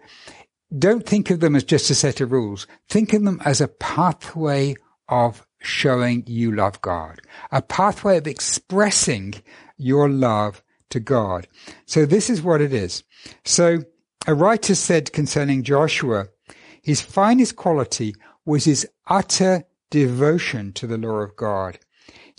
don't 0.77 1.07
think 1.07 1.31
of 1.31 1.41
them 1.41 1.55
as 1.55 1.65
just 1.65 1.91
a 1.91 1.95
set 1.95 2.21
of 2.21 2.33
rules. 2.33 2.67
Think 2.89 3.13
of 3.13 3.23
them 3.25 3.41
as 3.45 3.61
a 3.61 3.69
pathway 3.69 4.75
of 5.09 5.47
showing 5.61 6.25
you 6.27 6.53
love 6.53 6.81
God, 6.81 7.21
a 7.53 7.63
pathway 7.63 8.17
of 8.19 8.27
expressing 8.27 9.35
your 9.77 10.09
love 10.09 10.63
to 10.93 11.01
God. 11.01 11.49
So 11.87 12.07
this 12.07 12.31
is 12.31 12.43
what 12.43 12.61
it 12.61 12.73
is. 12.73 13.03
So 13.45 13.85
a 14.27 14.35
writer 14.35 14.75
said 14.75 15.13
concerning 15.13 15.65
Joshua, 15.65 16.29
his 16.83 17.01
finest 17.01 17.57
quality 17.57 18.15
was 18.45 18.65
his 18.65 18.89
utter 19.07 19.65
devotion 19.91 20.73
to 20.75 20.87
the 20.87 20.99
law 20.99 21.19
of 21.21 21.37
God. 21.37 21.79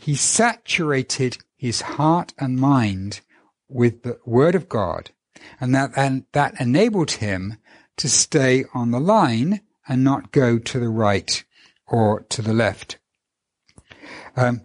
He 0.02 0.16
saturated 0.16 1.38
his 1.56 1.82
heart 1.82 2.34
and 2.38 2.58
mind 2.58 3.22
with 3.70 4.04
the 4.04 4.20
word 4.26 4.56
of 4.56 4.70
God 4.70 5.12
and 5.60 5.74
that, 5.76 5.92
and 5.96 6.26
that 6.34 6.60
enabled 6.60 7.12
him 7.12 7.58
to 7.98 8.10
stay 8.10 8.66
on 8.74 8.92
the 8.92 9.00
line 9.00 9.62
and 9.88 10.04
not 10.04 10.32
go 10.32 10.58
to 10.58 10.80
the 10.80 10.90
right 10.90 11.44
or 11.88 12.22
to 12.30 12.42
the 12.42 12.54
left. 12.54 12.98
Um, 14.36 14.62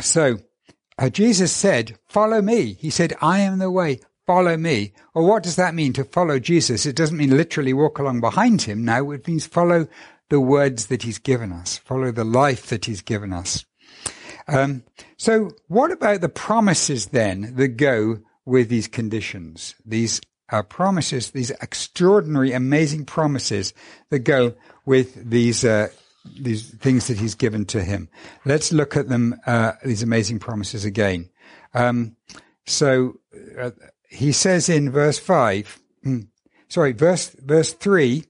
so 0.00 0.38
uh, 0.98 1.08
Jesus 1.08 1.52
said, 1.52 1.98
follow 2.08 2.42
me. 2.42 2.74
He 2.74 2.90
said, 2.90 3.14
I 3.20 3.40
am 3.40 3.58
the 3.58 3.70
way. 3.70 4.00
Follow 4.26 4.56
me. 4.56 4.92
Well, 5.14 5.26
what 5.26 5.42
does 5.42 5.56
that 5.56 5.74
mean 5.74 5.94
to 5.94 6.04
follow 6.04 6.38
Jesus? 6.38 6.84
It 6.84 6.96
doesn't 6.96 7.16
mean 7.16 7.36
literally 7.36 7.72
walk 7.72 7.98
along 7.98 8.20
behind 8.20 8.62
him. 8.62 8.84
No, 8.84 9.10
it 9.12 9.26
means 9.26 9.46
follow 9.46 9.88
the 10.28 10.40
words 10.40 10.86
that 10.86 11.02
he's 11.02 11.18
given 11.18 11.52
us, 11.52 11.78
follow 11.78 12.12
the 12.12 12.24
life 12.24 12.66
that 12.66 12.84
he's 12.84 13.00
given 13.00 13.32
us. 13.32 13.64
Um, 14.46 14.82
so 15.16 15.52
what 15.68 15.92
about 15.92 16.20
the 16.20 16.28
promises 16.28 17.06
then 17.06 17.54
that 17.56 17.76
go 17.76 18.18
with 18.44 18.68
these 18.68 18.88
conditions? 18.88 19.74
These 19.86 20.20
uh, 20.50 20.62
promises, 20.62 21.30
these 21.30 21.50
extraordinary, 21.62 22.52
amazing 22.52 23.04
promises 23.04 23.72
that 24.10 24.20
go 24.20 24.54
with 24.84 25.30
these 25.30 25.64
uh, 25.64 25.88
these 26.36 26.70
things 26.70 27.06
that 27.06 27.18
he's 27.18 27.34
given 27.34 27.64
to 27.66 27.82
him. 27.82 28.08
Let's 28.44 28.72
look 28.72 28.96
at 28.96 29.08
them, 29.08 29.34
uh, 29.46 29.72
these 29.84 30.02
amazing 30.02 30.38
promises 30.38 30.84
again. 30.84 31.30
Um, 31.74 32.16
so 32.66 33.18
uh, 33.58 33.70
he 34.08 34.32
says 34.32 34.68
in 34.68 34.90
verse 34.90 35.18
five, 35.18 35.80
hmm, 36.02 36.20
sorry, 36.68 36.92
verse 36.92 37.30
verse 37.38 37.72
three. 37.72 38.24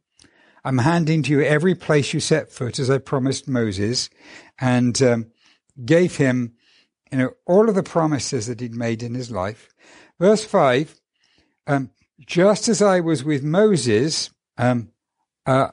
I'm 0.64 0.78
handing 0.78 1.22
to 1.22 1.30
you 1.30 1.42
every 1.42 1.74
place 1.74 2.12
you 2.12 2.20
set 2.20 2.52
foot, 2.52 2.78
as 2.78 2.90
I 2.90 2.98
promised 2.98 3.48
Moses, 3.48 4.11
and 4.61 5.00
um, 5.00 5.30
gave 5.84 6.16
him, 6.16 6.54
you 7.11 7.18
know, 7.18 7.30
all 7.46 7.68
of 7.68 7.74
the 7.74 7.82
promises 7.82 8.46
that 8.46 8.61
he'd 8.61 8.74
made 8.74 9.02
in 9.02 9.14
his 9.14 9.30
life. 9.30 9.68
Verse 10.20 10.44
five. 10.44 10.94
Um, 11.66 11.90
just 12.20 12.68
as 12.68 12.82
I 12.82 13.00
was 13.00 13.22
with 13.22 13.44
Moses, 13.44 14.30
um, 14.56 14.90
uh, 15.46 15.68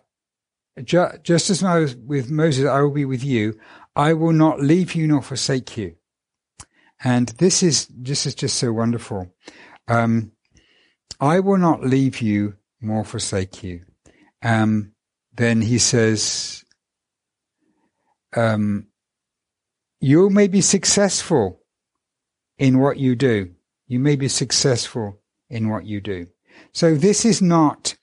just 0.84 1.50
as 1.50 1.64
I 1.64 1.80
was 1.80 1.96
with 1.96 2.30
Moses, 2.30 2.66
I 2.66 2.82
will 2.82 2.92
be 2.92 3.06
with 3.06 3.24
you. 3.24 3.60
I 3.96 4.14
will 4.14 4.34
not 4.34 4.60
leave 4.60 4.94
you 4.94 5.08
nor 5.08 5.22
forsake 5.22 5.78
you. 5.78 5.96
And 7.04 7.30
this 7.30 7.64
is 7.64 7.88
this 7.88 8.26
is 8.26 8.36
just 8.36 8.58
so 8.58 8.74
wonderful. 8.74 9.34
Um, 9.88 10.32
I 11.20 11.40
will 11.40 11.58
not 11.58 11.86
leave 11.86 12.22
you 12.22 12.56
nor 12.82 13.06
forsake 13.06 13.64
you. 13.64 13.82
Um, 14.44 14.94
then 15.34 15.62
he 15.62 15.80
says, 15.80 16.64
um, 18.36 18.88
you 20.00 20.30
may 20.30 20.48
be 20.48 20.62
successful 20.62 21.62
in 22.58 22.80
what 22.80 22.98
you 22.98 23.16
do. 23.16 23.52
You 23.88 24.00
may 24.00 24.16
be 24.16 24.28
successful 24.28 25.22
in 25.50 25.70
what 25.70 25.86
you 25.86 26.02
do. 26.02 26.28
So 26.74 26.96
this 26.96 27.26
is 27.26 27.42
not 27.42 27.96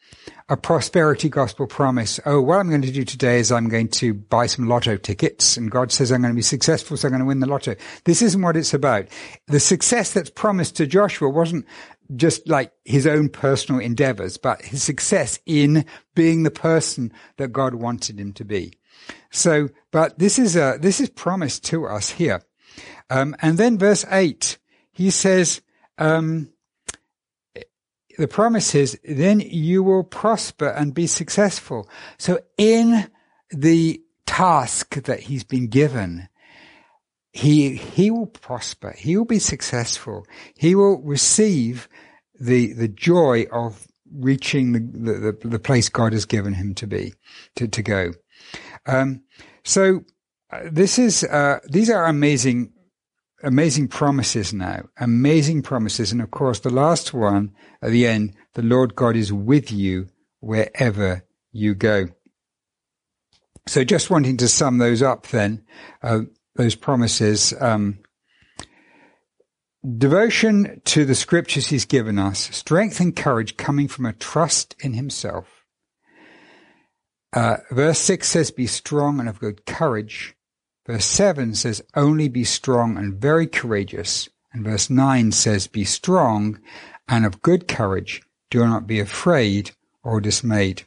a 0.48 0.56
prosperity 0.56 1.28
gospel 1.28 1.66
promise. 1.66 2.20
Oh, 2.26 2.40
what 2.40 2.58
I'm 2.58 2.68
going 2.68 2.82
to 2.82 2.92
do 2.92 3.04
today 3.04 3.38
is 3.38 3.52
I'm 3.52 3.68
going 3.68 3.88
to 3.88 4.14
buy 4.14 4.46
some 4.46 4.68
lotto 4.68 4.96
tickets 4.96 5.56
and 5.56 5.70
God 5.70 5.92
says 5.92 6.10
I'm 6.10 6.20
going 6.20 6.32
to 6.32 6.36
be 6.36 6.42
successful, 6.42 6.96
so 6.96 7.08
I'm 7.08 7.12
going 7.12 7.20
to 7.20 7.26
win 7.26 7.40
the 7.40 7.46
lotto. 7.46 7.76
This 8.04 8.22
isn't 8.22 8.42
what 8.42 8.56
it's 8.56 8.74
about. 8.74 9.08
The 9.46 9.60
success 9.60 10.12
that's 10.12 10.30
promised 10.30 10.76
to 10.76 10.86
Joshua 10.86 11.28
wasn't 11.28 11.66
just 12.16 12.48
like 12.48 12.72
his 12.84 13.06
own 13.06 13.28
personal 13.28 13.80
endeavors, 13.80 14.36
but 14.36 14.60
his 14.62 14.82
success 14.82 15.38
in 15.46 15.84
being 16.14 16.42
the 16.42 16.50
person 16.50 17.12
that 17.36 17.52
God 17.52 17.74
wanted 17.74 18.18
him 18.18 18.32
to 18.34 18.44
be. 18.44 18.74
So, 19.30 19.68
but 19.90 20.18
this 20.18 20.38
is 20.38 20.56
a, 20.56 20.76
this 20.80 21.00
is 21.00 21.08
promised 21.08 21.64
to 21.66 21.86
us 21.86 22.10
here. 22.10 22.42
Um, 23.08 23.34
and 23.40 23.58
then 23.58 23.78
verse 23.78 24.04
eight, 24.10 24.58
he 24.92 25.10
says, 25.10 25.62
um, 25.98 26.50
the 28.22 28.28
promise 28.28 28.76
is 28.76 28.96
then 29.02 29.40
you 29.40 29.82
will 29.82 30.04
prosper 30.04 30.68
and 30.68 30.94
be 30.94 31.08
successful. 31.08 31.88
So 32.18 32.38
in 32.56 33.10
the 33.50 34.00
task 34.26 34.94
that 34.94 35.18
he's 35.18 35.42
been 35.42 35.66
given, 35.66 36.28
he, 37.32 37.74
he 37.74 38.12
will 38.12 38.28
prosper. 38.28 38.94
He 38.96 39.16
will 39.16 39.24
be 39.24 39.40
successful. 39.40 40.24
He 40.56 40.76
will 40.76 41.02
receive 41.02 41.88
the, 42.38 42.72
the 42.74 42.86
joy 42.86 43.46
of 43.50 43.88
reaching 44.14 44.72
the, 44.72 45.34
the, 45.42 45.48
the 45.48 45.58
place 45.58 45.88
God 45.88 46.12
has 46.12 46.24
given 46.24 46.54
him 46.54 46.74
to 46.74 46.86
be, 46.86 47.14
to, 47.56 47.66
to 47.66 47.82
go. 47.82 48.12
Um, 48.86 49.22
so 49.64 50.04
uh, 50.52 50.60
this 50.70 50.96
is, 50.96 51.24
uh, 51.24 51.58
these 51.68 51.90
are 51.90 52.06
amazing 52.06 52.72
amazing 53.42 53.88
promises 53.88 54.52
now, 54.52 54.84
amazing 54.98 55.62
promises. 55.62 56.12
And 56.12 56.20
of 56.20 56.30
course, 56.30 56.60
the 56.60 56.70
last 56.70 57.12
one 57.12 57.52
at 57.80 57.90
the 57.90 58.06
end, 58.06 58.34
the 58.54 58.62
Lord 58.62 58.94
God 58.94 59.16
is 59.16 59.32
with 59.32 59.72
you 59.72 60.08
wherever 60.40 61.24
you 61.52 61.74
go. 61.74 62.08
So 63.66 63.84
just 63.84 64.10
wanting 64.10 64.38
to 64.38 64.48
sum 64.48 64.78
those 64.78 65.02
up 65.02 65.28
then, 65.28 65.64
uh, 66.02 66.22
those 66.56 66.74
promises, 66.74 67.54
um, 67.60 68.00
devotion 69.96 70.80
to 70.84 71.04
the 71.04 71.14
scriptures 71.14 71.68
he's 71.68 71.84
given 71.84 72.18
us, 72.18 72.40
strength 72.56 73.00
and 73.00 73.14
courage 73.14 73.56
coming 73.56 73.88
from 73.88 74.06
a 74.06 74.12
trust 74.12 74.74
in 74.80 74.94
himself. 74.94 75.64
Uh, 77.32 77.58
verse 77.70 77.98
6 78.00 78.28
says, 78.28 78.50
be 78.50 78.66
strong 78.66 79.18
and 79.18 79.28
of 79.28 79.40
good 79.40 79.64
courage. 79.64 80.34
Verse 80.86 81.04
7 81.04 81.54
says, 81.54 81.82
only 81.94 82.28
be 82.28 82.44
strong 82.44 82.96
and 82.96 83.14
very 83.14 83.46
courageous. 83.46 84.28
And 84.52 84.64
verse 84.64 84.90
9 84.90 85.32
says, 85.32 85.66
be 85.66 85.84
strong 85.84 86.60
and 87.08 87.24
of 87.24 87.42
good 87.42 87.68
courage. 87.68 88.22
Do 88.50 88.66
not 88.66 88.86
be 88.86 89.00
afraid 89.00 89.70
or 90.02 90.20
dismayed. 90.20 90.82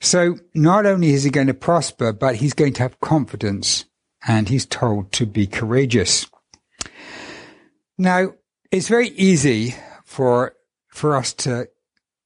So 0.00 0.38
not 0.54 0.86
only 0.86 1.10
is 1.10 1.22
he 1.22 1.30
going 1.30 1.46
to 1.46 1.54
prosper, 1.54 2.12
but 2.12 2.36
he's 2.36 2.54
going 2.54 2.72
to 2.74 2.82
have 2.82 3.00
confidence 3.00 3.84
and 4.26 4.48
he's 4.48 4.66
told 4.66 5.12
to 5.12 5.26
be 5.26 5.46
courageous. 5.46 6.26
Now, 7.98 8.34
it's 8.70 8.88
very 8.88 9.08
easy 9.10 9.74
for, 10.04 10.54
for 10.88 11.14
us 11.14 11.32
to 11.34 11.68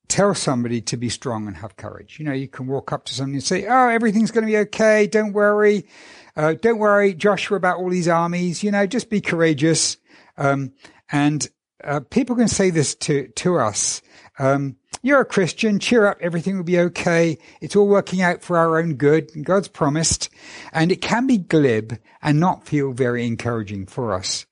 tell 0.09 0.35
somebody 0.35 0.81
to 0.81 0.97
be 0.97 1.09
strong 1.09 1.47
and 1.47 1.57
have 1.57 1.77
courage. 1.77 2.19
You 2.19 2.25
know, 2.25 2.33
you 2.33 2.49
can 2.49 2.67
walk 2.67 2.93
up 2.93 3.05
to 3.07 3.15
somebody 3.15 3.37
and 3.37 3.45
say, 3.45 3.67
Oh, 3.67 3.89
everything's 3.89 4.31
going 4.31 4.47
to 4.47 4.51
be 4.51 4.59
okay. 4.59 5.07
Don't 5.07 5.33
worry. 5.33 5.87
Uh, 6.37 6.55
don't 6.55 6.79
worry, 6.79 7.14
Joshua, 7.14 7.57
about 7.57 7.79
all 7.79 7.88
these 7.88 8.09
armies. 8.09 8.62
You 8.62 8.70
know, 8.70 8.87
just 8.87 9.09
be 9.09 9.20
courageous. 9.20 9.96
Um, 10.37 10.72
and 11.11 11.49
uh, 11.83 12.01
people 12.01 12.37
can 12.37 12.49
say 12.49 12.70
this 12.70 12.94
to 12.96 13.29
to 13.29 13.59
us. 13.59 14.03
Um, 14.38 14.77
you're 15.03 15.20
a 15.20 15.25
Christian. 15.25 15.79
Cheer 15.79 16.07
up. 16.07 16.18
Everything 16.20 16.57
will 16.57 16.64
be 16.64 16.81
okay. 16.81 17.38
It's 17.61 17.77
all 17.77 17.87
working 17.87 18.22
out 18.22 18.42
for 18.42 18.59
our 18.59 18.79
own 18.79 18.94
good. 18.94 19.31
God's 19.44 19.68
promised. 19.68 20.29
And 20.72 20.90
it 20.90 21.01
can 21.01 21.27
be 21.27 21.38
glib 21.38 21.99
and 22.22 22.40
not 22.40 22.66
feel 22.66 22.92
very 22.92 23.27
encouraging 23.27 23.87
for 23.87 24.12
us. 24.14 24.46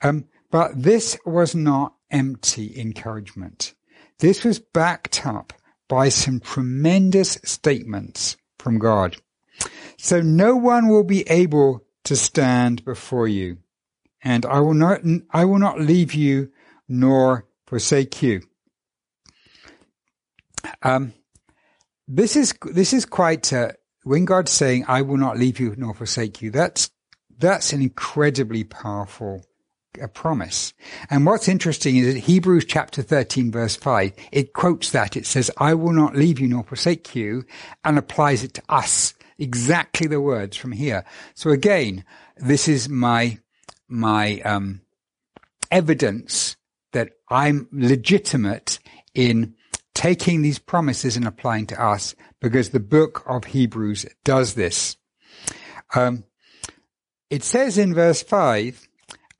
Um, 0.00 0.26
but 0.50 0.80
this 0.80 1.18
was 1.26 1.54
not 1.54 1.94
empty 2.10 2.78
encouragement. 2.78 3.74
This 4.20 4.44
was 4.44 4.58
backed 4.58 5.26
up 5.26 5.52
by 5.88 6.08
some 6.08 6.40
tremendous 6.40 7.38
statements 7.44 8.36
from 8.58 8.78
God. 8.78 9.16
So 10.02 10.22
no 10.22 10.56
one 10.56 10.88
will 10.88 11.04
be 11.04 11.28
able 11.28 11.84
to 12.04 12.16
stand 12.16 12.86
before 12.86 13.28
you. 13.28 13.58
And 14.24 14.46
I 14.46 14.60
will 14.60 14.72
not, 14.72 15.02
I 15.30 15.44
will 15.44 15.58
not 15.58 15.78
leave 15.78 16.14
you 16.14 16.50
nor 16.88 17.46
forsake 17.66 18.22
you. 18.22 18.40
Um, 20.82 21.12
this 22.08 22.34
is, 22.34 22.54
this 22.72 22.94
is 22.94 23.04
quite, 23.04 23.52
uh, 23.52 23.72
when 24.02 24.24
God's 24.24 24.52
saying, 24.52 24.86
I 24.88 25.02
will 25.02 25.18
not 25.18 25.38
leave 25.38 25.60
you 25.60 25.74
nor 25.76 25.92
forsake 25.92 26.40
you, 26.40 26.50
that's, 26.50 26.90
that's 27.38 27.74
an 27.74 27.82
incredibly 27.82 28.64
powerful 28.64 29.44
a 30.00 30.08
promise. 30.08 30.72
And 31.10 31.26
what's 31.26 31.48
interesting 31.48 31.96
is 31.96 32.14
that 32.14 32.20
Hebrews 32.20 32.64
chapter 32.64 33.02
13 33.02 33.52
verse 33.52 33.76
5, 33.76 34.12
it 34.32 34.54
quotes 34.54 34.92
that. 34.92 35.16
It 35.16 35.26
says, 35.26 35.50
I 35.58 35.74
will 35.74 35.92
not 35.92 36.16
leave 36.16 36.40
you 36.40 36.48
nor 36.48 36.62
forsake 36.62 37.14
you 37.14 37.44
and 37.84 37.98
applies 37.98 38.44
it 38.44 38.54
to 38.54 38.62
us 38.68 39.14
exactly 39.40 40.06
the 40.06 40.20
words 40.20 40.56
from 40.56 40.72
here. 40.72 41.04
So 41.34 41.50
again, 41.50 42.04
this 42.36 42.68
is 42.68 42.88
my, 42.88 43.38
my, 43.88 44.40
um, 44.42 44.82
evidence 45.70 46.56
that 46.92 47.10
I'm 47.28 47.68
legitimate 47.72 48.78
in 49.14 49.54
taking 49.94 50.42
these 50.42 50.58
promises 50.58 51.16
and 51.16 51.26
applying 51.26 51.66
to 51.66 51.82
us 51.82 52.14
because 52.40 52.70
the 52.70 52.80
book 52.80 53.22
of 53.26 53.44
Hebrews 53.44 54.06
does 54.24 54.54
this. 54.54 54.96
Um, 55.94 56.24
it 57.28 57.44
says 57.44 57.78
in 57.78 57.94
verse 57.94 58.22
five, 58.22 58.88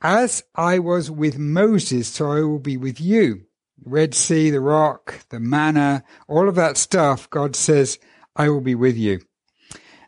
as 0.00 0.42
I 0.54 0.78
was 0.78 1.10
with 1.10 1.38
Moses, 1.38 2.08
so 2.08 2.30
I 2.30 2.40
will 2.40 2.58
be 2.58 2.76
with 2.76 3.00
you. 3.00 3.46
Red 3.82 4.14
Sea, 4.14 4.50
the 4.50 4.60
rock, 4.60 5.26
the 5.30 5.40
manna, 5.40 6.04
all 6.28 6.48
of 6.48 6.54
that 6.56 6.76
stuff, 6.76 7.28
God 7.30 7.56
says, 7.56 7.98
I 8.36 8.48
will 8.48 8.60
be 8.60 8.74
with 8.74 8.96
you. 8.96 9.20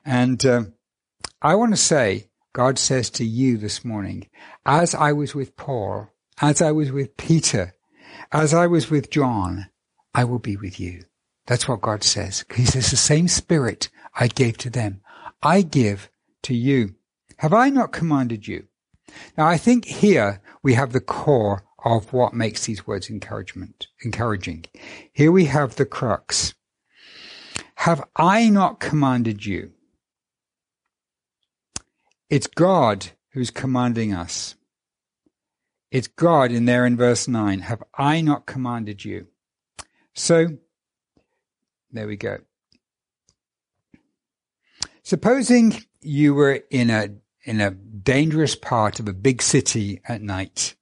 And 0.04 0.44
uh, 0.44 0.64
I 1.40 1.54
want 1.54 1.72
to 1.72 1.76
say, 1.76 2.28
God 2.52 2.78
says 2.78 3.08
to 3.10 3.24
you 3.24 3.56
this 3.56 3.84
morning, 3.84 4.28
as 4.66 4.94
I 4.94 5.12
was 5.12 5.34
with 5.34 5.56
Paul, 5.56 6.08
as 6.40 6.60
I 6.60 6.72
was 6.72 6.92
with 6.92 7.16
Peter, 7.16 7.74
as 8.30 8.52
I 8.52 8.66
was 8.66 8.90
with 8.90 9.10
John, 9.10 9.68
I 10.14 10.24
will 10.24 10.38
be 10.38 10.56
with 10.56 10.78
you. 10.78 11.04
That's 11.46 11.66
what 11.66 11.80
God 11.80 12.04
says. 12.04 12.44
He 12.54 12.64
says 12.64 12.90
the 12.90 12.96
same 12.96 13.28
spirit 13.28 13.88
I 14.14 14.28
gave 14.28 14.58
to 14.58 14.70
them. 14.70 15.00
I 15.42 15.62
give 15.62 16.10
to 16.42 16.54
you. 16.54 16.94
Have 17.38 17.52
I 17.52 17.70
not 17.70 17.92
commanded 17.92 18.46
you? 18.46 18.66
Now 19.36 19.46
I 19.46 19.56
think 19.56 19.84
here 19.84 20.40
we 20.62 20.74
have 20.74 20.92
the 20.92 21.00
core 21.00 21.64
of 21.84 22.12
what 22.12 22.34
makes 22.34 22.66
these 22.66 22.86
words 22.86 23.10
encouragement, 23.10 23.88
encouraging. 24.04 24.66
Here 25.12 25.32
we 25.32 25.46
have 25.46 25.76
the 25.76 25.86
crux. 25.86 26.54
Have 27.76 28.04
I 28.14 28.48
not 28.48 28.78
commanded 28.78 29.44
you? 29.44 29.72
It's 32.32 32.46
God 32.46 33.10
who's 33.32 33.50
commanding 33.50 34.14
us. 34.14 34.54
It's 35.90 36.08
God 36.08 36.50
in 36.50 36.64
there 36.64 36.86
in 36.86 36.96
verse 36.96 37.28
9. 37.28 37.58
Have 37.58 37.82
I 37.92 38.22
not 38.22 38.46
commanded 38.46 39.04
you? 39.04 39.26
So, 40.14 40.56
there 41.90 42.06
we 42.06 42.16
go. 42.16 42.38
Supposing 45.02 45.84
you 46.00 46.32
were 46.32 46.60
in 46.70 46.88
a, 46.88 47.10
in 47.44 47.60
a 47.60 47.72
dangerous 47.72 48.56
part 48.56 48.98
of 48.98 49.08
a 49.08 49.12
big 49.12 49.42
city 49.42 50.00
at 50.08 50.22
night 50.22 50.74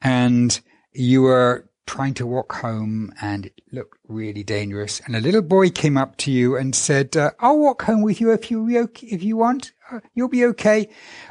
and 0.00 0.60
you 0.90 1.22
were 1.22 1.70
trying 1.86 2.14
to 2.14 2.26
walk 2.26 2.52
home 2.52 3.12
and 3.20 3.46
it 3.46 3.60
looked 3.70 3.98
really 4.08 4.42
dangerous. 4.42 5.00
And 5.00 5.16
a 5.16 5.20
little 5.20 5.42
boy 5.42 5.70
came 5.70 5.96
up 5.96 6.16
to 6.18 6.30
you 6.30 6.56
and 6.56 6.74
said, 6.74 7.16
uh, 7.16 7.32
I'll 7.40 7.58
walk 7.58 7.82
home 7.82 8.02
with 8.02 8.20
you 8.20 8.32
if 8.32 8.50
you, 8.50 8.68
if 9.02 9.22
you 9.22 9.36
want. 9.36 9.72
Uh, 9.90 10.00
you'll 10.14 10.28
be 10.28 10.44
okay. 10.46 10.88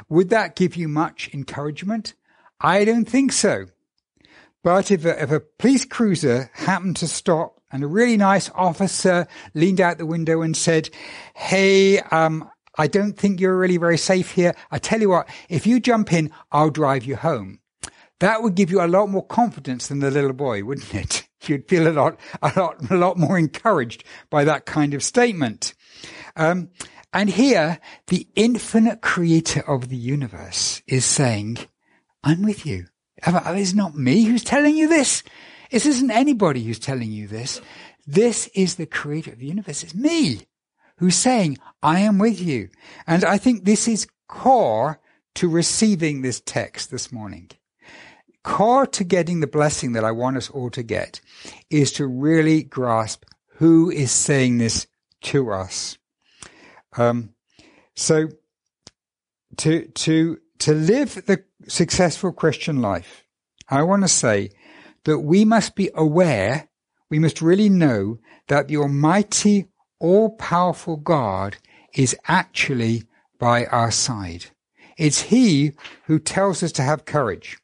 Would 0.08 0.28
that 0.30 0.56
give 0.56 0.76
you 0.76 0.88
much 0.88 1.30
encouragement? 1.32 2.14
I 2.60 2.84
don't 2.84 3.08
think 3.08 3.32
so. 3.32 3.66
But 4.62 4.90
if 4.90 5.04
a, 5.04 5.22
if 5.22 5.32
a 5.32 5.40
police 5.40 5.84
cruiser 5.84 6.50
happened 6.54 6.96
to 6.96 7.08
stop 7.08 7.60
and 7.72 7.82
a 7.82 7.88
really 7.88 8.16
nice 8.16 8.50
officer 8.54 9.26
leaned 9.54 9.80
out 9.80 9.98
the 9.98 10.06
window 10.06 10.42
and 10.42 10.56
said, 10.56 10.90
Hey, 11.34 11.98
um, 11.98 12.48
I 12.78 12.86
don't 12.86 13.18
think 13.18 13.40
you're 13.40 13.58
really 13.58 13.76
very 13.76 13.98
safe 13.98 14.30
here. 14.30 14.54
I 14.70 14.78
tell 14.78 15.00
you 15.00 15.10
what, 15.10 15.28
if 15.48 15.66
you 15.66 15.80
jump 15.80 16.12
in, 16.12 16.30
I'll 16.52 16.70
drive 16.70 17.04
you 17.04 17.16
home. 17.16 17.58
That 18.22 18.44
would 18.44 18.54
give 18.54 18.70
you 18.70 18.80
a 18.80 18.86
lot 18.86 19.08
more 19.08 19.26
confidence 19.26 19.88
than 19.88 19.98
the 19.98 20.08
little 20.08 20.32
boy, 20.32 20.62
wouldn't 20.62 20.94
it? 20.94 21.26
You'd 21.42 21.68
feel 21.68 21.88
a 21.88 21.90
lot, 21.90 22.20
a 22.40 22.52
lot, 22.54 22.88
a 22.88 22.96
lot 22.96 23.18
more 23.18 23.36
encouraged 23.36 24.04
by 24.30 24.44
that 24.44 24.64
kind 24.64 24.94
of 24.94 25.02
statement. 25.02 25.74
Um, 26.36 26.70
and 27.12 27.28
here, 27.28 27.80
the 28.06 28.28
infinite 28.36 29.02
creator 29.02 29.68
of 29.68 29.88
the 29.88 29.96
universe 29.96 30.82
is 30.86 31.04
saying, 31.04 31.58
I'm 32.22 32.44
with 32.44 32.64
you. 32.64 32.86
It's 33.26 33.74
not 33.74 33.96
me 33.96 34.22
who's 34.22 34.44
telling 34.44 34.76
you 34.76 34.88
this. 34.88 35.24
This 35.72 35.84
isn't 35.84 36.12
anybody 36.12 36.62
who's 36.62 36.78
telling 36.78 37.10
you 37.10 37.26
this. 37.26 37.60
This 38.06 38.46
is 38.54 38.76
the 38.76 38.86
creator 38.86 39.32
of 39.32 39.40
the 39.40 39.46
universe. 39.46 39.82
It's 39.82 39.96
me 39.96 40.46
who's 40.98 41.16
saying, 41.16 41.58
I 41.82 41.98
am 41.98 42.18
with 42.18 42.40
you. 42.40 42.68
And 43.04 43.24
I 43.24 43.36
think 43.36 43.64
this 43.64 43.88
is 43.88 44.06
core 44.28 45.00
to 45.34 45.48
receiving 45.48 46.22
this 46.22 46.40
text 46.40 46.92
this 46.92 47.10
morning 47.10 47.50
core 48.42 48.86
to 48.86 49.04
getting 49.04 49.40
the 49.40 49.46
blessing 49.46 49.92
that 49.92 50.04
I 50.04 50.10
want 50.10 50.36
us 50.36 50.50
all 50.50 50.70
to 50.70 50.82
get 50.82 51.20
is 51.70 51.92
to 51.92 52.06
really 52.06 52.62
grasp 52.62 53.24
who 53.56 53.90
is 53.90 54.10
saying 54.10 54.58
this 54.58 54.86
to 55.22 55.50
us. 55.52 55.98
Um, 56.96 57.34
so 57.94 58.28
to, 59.58 59.86
to, 59.86 60.38
to 60.58 60.72
live 60.72 61.26
the 61.26 61.44
successful 61.68 62.32
Christian 62.32 62.80
life, 62.80 63.24
I 63.68 63.82
want 63.82 64.02
to 64.02 64.08
say 64.08 64.50
that 65.04 65.20
we 65.20 65.44
must 65.44 65.76
be 65.76 65.90
aware, 65.94 66.68
we 67.10 67.18
must 67.18 67.42
really 67.42 67.68
know 67.68 68.18
that 68.48 68.68
the 68.68 68.76
Almighty, 68.76 69.68
all 69.98 70.30
powerful 70.30 70.96
God 70.96 71.56
is 71.94 72.16
actually 72.26 73.04
by 73.38 73.66
our 73.66 73.90
side. 73.90 74.46
It's 74.96 75.22
He 75.22 75.72
who 76.06 76.18
tells 76.18 76.62
us 76.62 76.72
to 76.72 76.82
have 76.82 77.04
courage. 77.04 77.58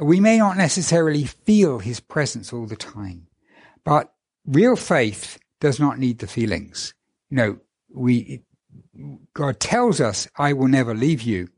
We 0.00 0.20
may 0.20 0.38
not 0.38 0.56
necessarily 0.56 1.24
feel 1.24 1.80
his 1.80 2.00
presence 2.00 2.52
all 2.52 2.66
the 2.66 2.76
time, 2.76 3.26
but 3.84 4.12
real 4.46 4.76
faith 4.76 5.38
does 5.60 5.80
not 5.80 5.98
need 5.98 6.18
the 6.18 6.26
feelings. 6.26 6.94
You 7.30 7.36
know, 7.36 7.58
we, 7.92 8.42
God 9.34 9.58
tells 9.58 10.00
us, 10.00 10.28
I 10.36 10.52
will 10.52 10.68
never 10.68 10.94
leave 10.94 11.22
you. 11.22 11.48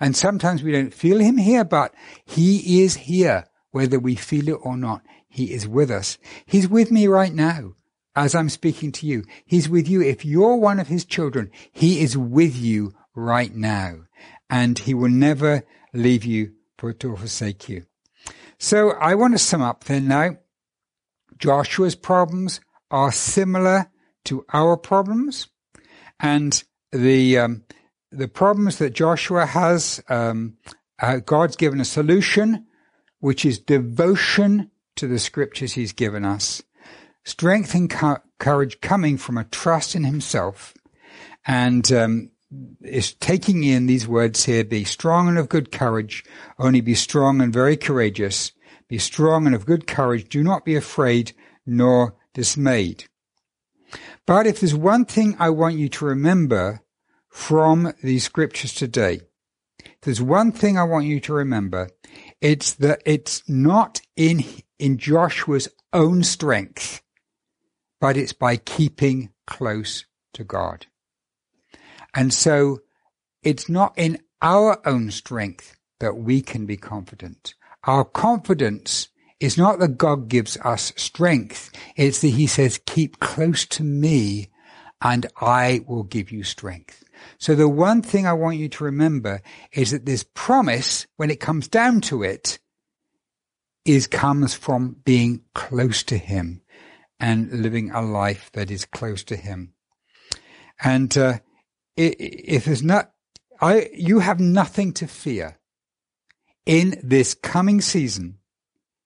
And 0.00 0.16
sometimes 0.16 0.62
we 0.62 0.72
don't 0.72 0.94
feel 0.94 1.18
him 1.18 1.36
here, 1.36 1.64
but 1.64 1.94
he 2.24 2.82
is 2.82 2.94
here, 2.94 3.46
whether 3.70 3.98
we 3.98 4.14
feel 4.14 4.48
it 4.48 4.58
or 4.62 4.76
not. 4.76 5.02
He 5.28 5.52
is 5.52 5.66
with 5.66 5.90
us. 5.90 6.18
He's 6.44 6.68
with 6.68 6.90
me 6.90 7.06
right 7.06 7.32
now 7.32 7.74
as 8.14 8.34
I'm 8.34 8.50
speaking 8.50 8.92
to 8.92 9.06
you. 9.06 9.24
He's 9.46 9.68
with 9.68 9.88
you. 9.88 10.02
If 10.02 10.24
you're 10.24 10.56
one 10.56 10.78
of 10.78 10.88
his 10.88 11.04
children, 11.04 11.50
he 11.72 12.02
is 12.02 12.16
with 12.16 12.56
you 12.56 12.92
right 13.14 13.54
now 13.54 14.02
and 14.50 14.78
he 14.78 14.92
will 14.92 15.10
never 15.10 15.64
leave 15.94 16.24
you 16.24 16.52
for 16.82 16.92
to 16.92 17.16
forsake 17.16 17.68
you. 17.68 17.84
So 18.58 18.90
I 18.90 19.14
want 19.14 19.34
to 19.34 19.38
sum 19.38 19.62
up 19.62 19.84
then 19.84 20.08
now. 20.08 20.38
Joshua's 21.38 21.94
problems 21.94 22.60
are 22.90 23.12
similar 23.12 23.88
to 24.24 24.44
our 24.52 24.76
problems, 24.76 25.46
and 26.18 26.62
the 26.90 27.38
um, 27.38 27.62
the 28.10 28.26
problems 28.26 28.78
that 28.78 28.94
Joshua 28.94 29.46
has, 29.46 30.02
um, 30.08 30.56
uh, 31.00 31.18
God's 31.18 31.54
given 31.54 31.80
a 31.80 31.84
solution, 31.84 32.66
which 33.20 33.44
is 33.44 33.60
devotion 33.60 34.72
to 34.96 35.06
the 35.06 35.20
scriptures 35.20 35.74
He's 35.74 35.92
given 35.92 36.24
us, 36.24 36.62
strength 37.24 37.74
and 37.76 37.88
co- 37.88 38.22
courage 38.40 38.80
coming 38.80 39.18
from 39.18 39.38
a 39.38 39.44
trust 39.44 39.94
in 39.94 40.02
Himself, 40.02 40.74
and 41.46 41.92
um, 41.92 42.31
is 42.82 43.14
taking 43.14 43.64
in 43.64 43.86
these 43.86 44.06
words 44.06 44.44
here, 44.44 44.64
be 44.64 44.84
strong 44.84 45.28
and 45.28 45.38
of 45.38 45.48
good 45.48 45.72
courage, 45.72 46.24
only 46.58 46.80
be 46.80 46.94
strong 46.94 47.40
and 47.40 47.52
very 47.52 47.76
courageous, 47.76 48.52
be 48.88 48.98
strong 48.98 49.46
and 49.46 49.54
of 49.54 49.66
good 49.66 49.86
courage, 49.86 50.28
do 50.28 50.42
not 50.42 50.64
be 50.64 50.76
afraid 50.76 51.32
nor 51.66 52.14
dismayed. 52.34 53.04
But 54.26 54.46
if 54.46 54.60
there's 54.60 54.74
one 54.74 55.04
thing 55.04 55.36
I 55.38 55.50
want 55.50 55.76
you 55.76 55.88
to 55.88 56.04
remember 56.04 56.82
from 57.28 57.92
these 58.02 58.24
scriptures 58.24 58.74
today, 58.74 59.22
there's 60.02 60.22
one 60.22 60.52
thing 60.52 60.78
I 60.78 60.84
want 60.84 61.06
you 61.06 61.20
to 61.20 61.32
remember, 61.32 61.88
it's 62.40 62.72
that 62.74 63.02
it's 63.06 63.48
not 63.48 64.00
in, 64.16 64.44
in 64.78 64.98
Joshua's 64.98 65.68
own 65.92 66.22
strength, 66.22 67.02
but 68.00 68.16
it's 68.16 68.32
by 68.32 68.56
keeping 68.56 69.30
close 69.46 70.04
to 70.34 70.44
God. 70.44 70.86
And 72.14 72.32
so 72.32 72.80
it's 73.42 73.68
not 73.68 73.94
in 73.96 74.18
our 74.40 74.86
own 74.86 75.10
strength 75.10 75.76
that 76.00 76.16
we 76.16 76.42
can 76.42 76.66
be 76.66 76.76
confident. 76.76 77.54
Our 77.84 78.04
confidence 78.04 79.08
is 79.40 79.58
not 79.58 79.78
that 79.80 79.98
God 79.98 80.28
gives 80.28 80.56
us 80.58 80.92
strength. 80.96 81.70
It's 81.96 82.20
that 82.20 82.28
he 82.28 82.46
says, 82.46 82.80
keep 82.86 83.18
close 83.20 83.66
to 83.66 83.82
me 83.82 84.50
and 85.00 85.26
I 85.40 85.84
will 85.86 86.04
give 86.04 86.30
you 86.30 86.44
strength. 86.44 87.02
So 87.38 87.54
the 87.54 87.68
one 87.68 88.02
thing 88.02 88.26
I 88.26 88.32
want 88.32 88.58
you 88.58 88.68
to 88.68 88.84
remember 88.84 89.42
is 89.72 89.90
that 89.90 90.06
this 90.06 90.24
promise, 90.34 91.06
when 91.16 91.30
it 91.30 91.40
comes 91.40 91.68
down 91.68 92.00
to 92.02 92.22
it, 92.22 92.58
is 93.84 94.06
comes 94.06 94.54
from 94.54 94.96
being 95.04 95.42
close 95.54 96.04
to 96.04 96.16
him 96.16 96.62
and 97.18 97.62
living 97.62 97.90
a 97.90 98.00
life 98.00 98.50
that 98.52 98.70
is 98.70 98.84
close 98.84 99.24
to 99.24 99.36
him. 99.36 99.74
And 100.82 101.16
uh, 101.18 101.38
if 101.96 102.64
there's 102.64 102.82
not, 102.82 103.12
I, 103.60 103.90
you 103.94 104.20
have 104.20 104.40
nothing 104.40 104.92
to 104.94 105.06
fear 105.06 105.58
in 106.66 107.00
this 107.02 107.34
coming 107.34 107.80
season, 107.80 108.38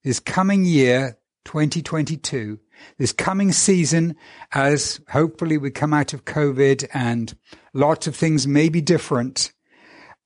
this 0.05 0.20
coming 0.20 0.64
year, 0.64 1.18
2022, 1.44 2.59
this 2.99 3.12
coming 3.12 3.53
season, 3.53 4.16
as 4.53 5.01
hopefully 5.11 5.59
we 5.59 5.70
come 5.70 5.94
out 5.94 6.12
of 6.12 6.25
COVID 6.25 6.87
and 6.92 7.37
lots 7.72 8.07
of 8.07 8.14
things 8.14 8.46
may 8.46 8.68
be 8.68 8.81
different, 8.81 9.53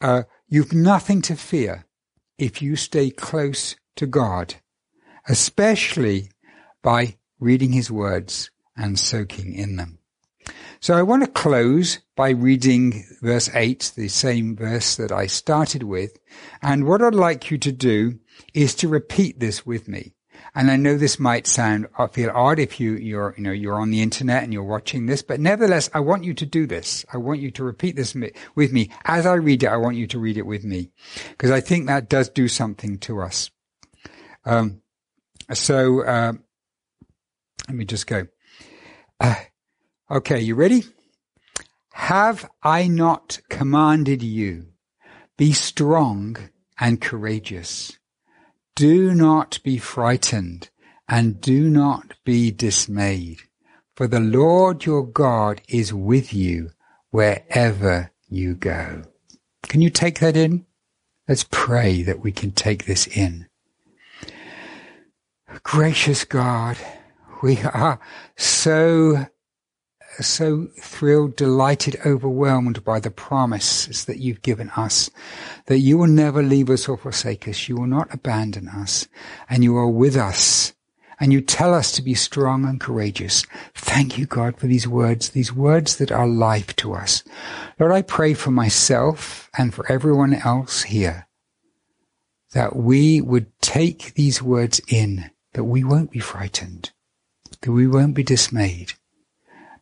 uh, 0.00 0.24
you've 0.48 0.72
nothing 0.72 1.22
to 1.22 1.36
fear 1.36 1.86
if 2.38 2.62
you 2.62 2.74
stay 2.74 3.10
close 3.10 3.76
to 3.96 4.06
God, 4.06 4.54
especially 5.28 6.30
by 6.82 7.16
reading 7.38 7.72
his 7.72 7.90
words 7.90 8.50
and 8.76 8.98
soaking 8.98 9.54
in 9.54 9.76
them. 9.76 9.99
So 10.82 10.94
I 10.94 11.02
want 11.02 11.22
to 11.22 11.30
close 11.30 11.98
by 12.16 12.30
reading 12.30 13.04
verse 13.20 13.50
8, 13.52 13.92
the 13.96 14.08
same 14.08 14.56
verse 14.56 14.96
that 14.96 15.12
I 15.12 15.26
started 15.26 15.82
with. 15.82 16.18
And 16.62 16.86
what 16.86 17.02
I'd 17.02 17.14
like 17.14 17.50
you 17.50 17.58
to 17.58 17.70
do 17.70 18.18
is 18.54 18.74
to 18.76 18.88
repeat 18.88 19.40
this 19.40 19.66
with 19.66 19.88
me. 19.88 20.14
And 20.54 20.70
I 20.70 20.76
know 20.76 20.96
this 20.96 21.20
might 21.20 21.46
sound, 21.46 21.86
I 21.98 22.06
feel 22.06 22.30
odd 22.34 22.58
if 22.58 22.80
you, 22.80 22.94
you're, 22.94 23.34
you 23.36 23.42
know, 23.42 23.52
you're 23.52 23.78
on 23.78 23.90
the 23.90 24.00
internet 24.00 24.42
and 24.42 24.54
you're 24.54 24.64
watching 24.64 25.04
this, 25.04 25.20
but 25.20 25.38
nevertheless, 25.38 25.90
I 25.92 26.00
want 26.00 26.24
you 26.24 26.32
to 26.32 26.46
do 26.46 26.66
this. 26.66 27.04
I 27.12 27.18
want 27.18 27.40
you 27.40 27.50
to 27.50 27.62
repeat 27.62 27.94
this 27.94 28.16
with 28.54 28.72
me. 28.72 28.90
As 29.04 29.26
I 29.26 29.34
read 29.34 29.62
it, 29.62 29.68
I 29.68 29.76
want 29.76 29.96
you 29.96 30.06
to 30.06 30.18
read 30.18 30.38
it 30.38 30.46
with 30.46 30.64
me. 30.64 30.92
Because 31.28 31.50
I 31.50 31.60
think 31.60 31.86
that 31.86 32.08
does 32.08 32.30
do 32.30 32.48
something 32.48 32.96
to 33.00 33.20
us. 33.20 33.50
Um, 34.46 34.80
so, 35.52 36.04
uh, 36.04 36.32
Let 37.68 37.76
me 37.76 37.84
just 37.84 38.06
go. 38.06 38.28
Uh, 39.20 39.34
okay, 40.10 40.40
you 40.40 40.54
ready? 40.54 40.84
Have 41.92 42.50
I 42.62 42.88
not 42.88 43.40
commanded 43.48 44.22
you? 44.22 44.68
Be 45.36 45.52
strong 45.52 46.36
and 46.78 47.00
courageous. 47.00 47.98
Do 48.74 49.14
not 49.14 49.60
be 49.62 49.78
frightened 49.78 50.70
and 51.08 51.40
do 51.40 51.68
not 51.68 52.14
be 52.24 52.50
dismayed, 52.50 53.38
for 53.96 54.06
the 54.06 54.20
Lord 54.20 54.84
your 54.84 55.06
God 55.06 55.60
is 55.68 55.92
with 55.92 56.32
you 56.32 56.70
wherever 57.10 58.12
you 58.28 58.54
go. 58.54 59.02
Can 59.64 59.80
you 59.80 59.90
take 59.90 60.20
that 60.20 60.36
in? 60.36 60.66
Let's 61.28 61.46
pray 61.50 62.02
that 62.02 62.20
we 62.20 62.32
can 62.32 62.52
take 62.52 62.86
this 62.86 63.06
in. 63.06 63.46
Gracious 65.62 66.24
God, 66.24 66.76
we 67.42 67.60
are 67.62 68.00
so 68.36 69.26
so 70.18 70.68
thrilled, 70.80 71.36
delighted, 71.36 71.96
overwhelmed 72.04 72.84
by 72.84 73.00
the 73.00 73.10
promises 73.10 74.04
that 74.04 74.18
you've 74.18 74.42
given 74.42 74.70
us, 74.70 75.10
that 75.66 75.78
you 75.78 75.98
will 75.98 76.08
never 76.08 76.42
leave 76.42 76.68
us 76.68 76.88
or 76.88 76.96
forsake 76.96 77.46
us. 77.48 77.68
You 77.68 77.76
will 77.76 77.86
not 77.86 78.12
abandon 78.12 78.68
us 78.68 79.08
and 79.48 79.64
you 79.64 79.76
are 79.76 79.88
with 79.88 80.16
us 80.16 80.74
and 81.20 81.34
you 81.34 81.42
tell 81.42 81.74
us 81.74 81.92
to 81.92 82.02
be 82.02 82.14
strong 82.14 82.64
and 82.64 82.80
courageous. 82.80 83.44
Thank 83.74 84.16
you, 84.16 84.24
God, 84.24 84.56
for 84.56 84.66
these 84.66 84.88
words, 84.88 85.30
these 85.30 85.52
words 85.52 85.96
that 85.96 86.10
are 86.10 86.26
life 86.26 86.74
to 86.76 86.94
us. 86.94 87.22
Lord, 87.78 87.92
I 87.92 88.02
pray 88.02 88.32
for 88.32 88.50
myself 88.50 89.50
and 89.56 89.74
for 89.74 89.90
everyone 89.92 90.34
else 90.34 90.84
here 90.84 91.26
that 92.52 92.74
we 92.74 93.20
would 93.20 93.46
take 93.60 94.14
these 94.14 94.42
words 94.42 94.80
in, 94.88 95.30
that 95.52 95.64
we 95.64 95.84
won't 95.84 96.10
be 96.10 96.18
frightened, 96.18 96.90
that 97.60 97.70
we 97.70 97.86
won't 97.86 98.14
be 98.14 98.24
dismayed, 98.24 98.94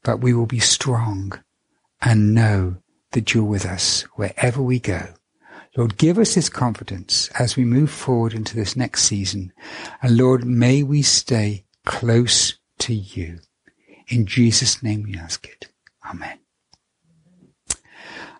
but 0.02 0.20
we 0.20 0.32
will 0.32 0.46
be 0.46 0.60
strong 0.60 1.42
and 2.00 2.34
know 2.34 2.76
that 3.12 3.34
you're 3.34 3.44
with 3.44 3.66
us 3.66 4.02
wherever 4.14 4.62
we 4.62 4.78
go. 4.78 5.14
Lord, 5.76 5.96
give 5.96 6.18
us 6.18 6.34
this 6.34 6.48
confidence 6.48 7.28
as 7.38 7.56
we 7.56 7.64
move 7.64 7.90
forward 7.90 8.32
into 8.32 8.56
this 8.56 8.76
next 8.76 9.02
season. 9.04 9.52
And 10.02 10.16
Lord, 10.16 10.44
may 10.44 10.82
we 10.82 11.02
stay 11.02 11.64
close 11.84 12.58
to 12.80 12.94
you. 12.94 13.38
In 14.08 14.26
Jesus' 14.26 14.82
name 14.82 15.02
we 15.02 15.16
ask 15.16 15.46
it. 15.46 15.68
Amen. 16.08 16.38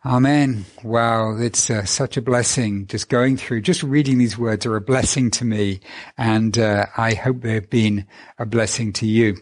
Amen. 0.05 0.65
Wow, 0.83 1.37
it's 1.39 1.71
uh, 1.71 1.85
such 1.85 2.17
a 2.17 2.23
blessing 2.23 2.87
just 2.87 3.09
going 3.09 3.37
through, 3.37 3.63
just 3.63 3.83
reading 3.83 4.19
these 4.19 4.39
words 4.39 4.65
are 4.65 4.77
a 4.77 4.81
blessing 4.81 5.31
to 5.33 5.45
me, 5.45 5.81
and 6.17 6.57
uh, 6.57 6.87
I 6.97 7.15
hope 7.15 7.41
they've 7.41 7.69
been 7.69 8.07
a 8.39 8.47
blessing 8.47 8.93
to 8.95 9.07
you. 9.07 9.37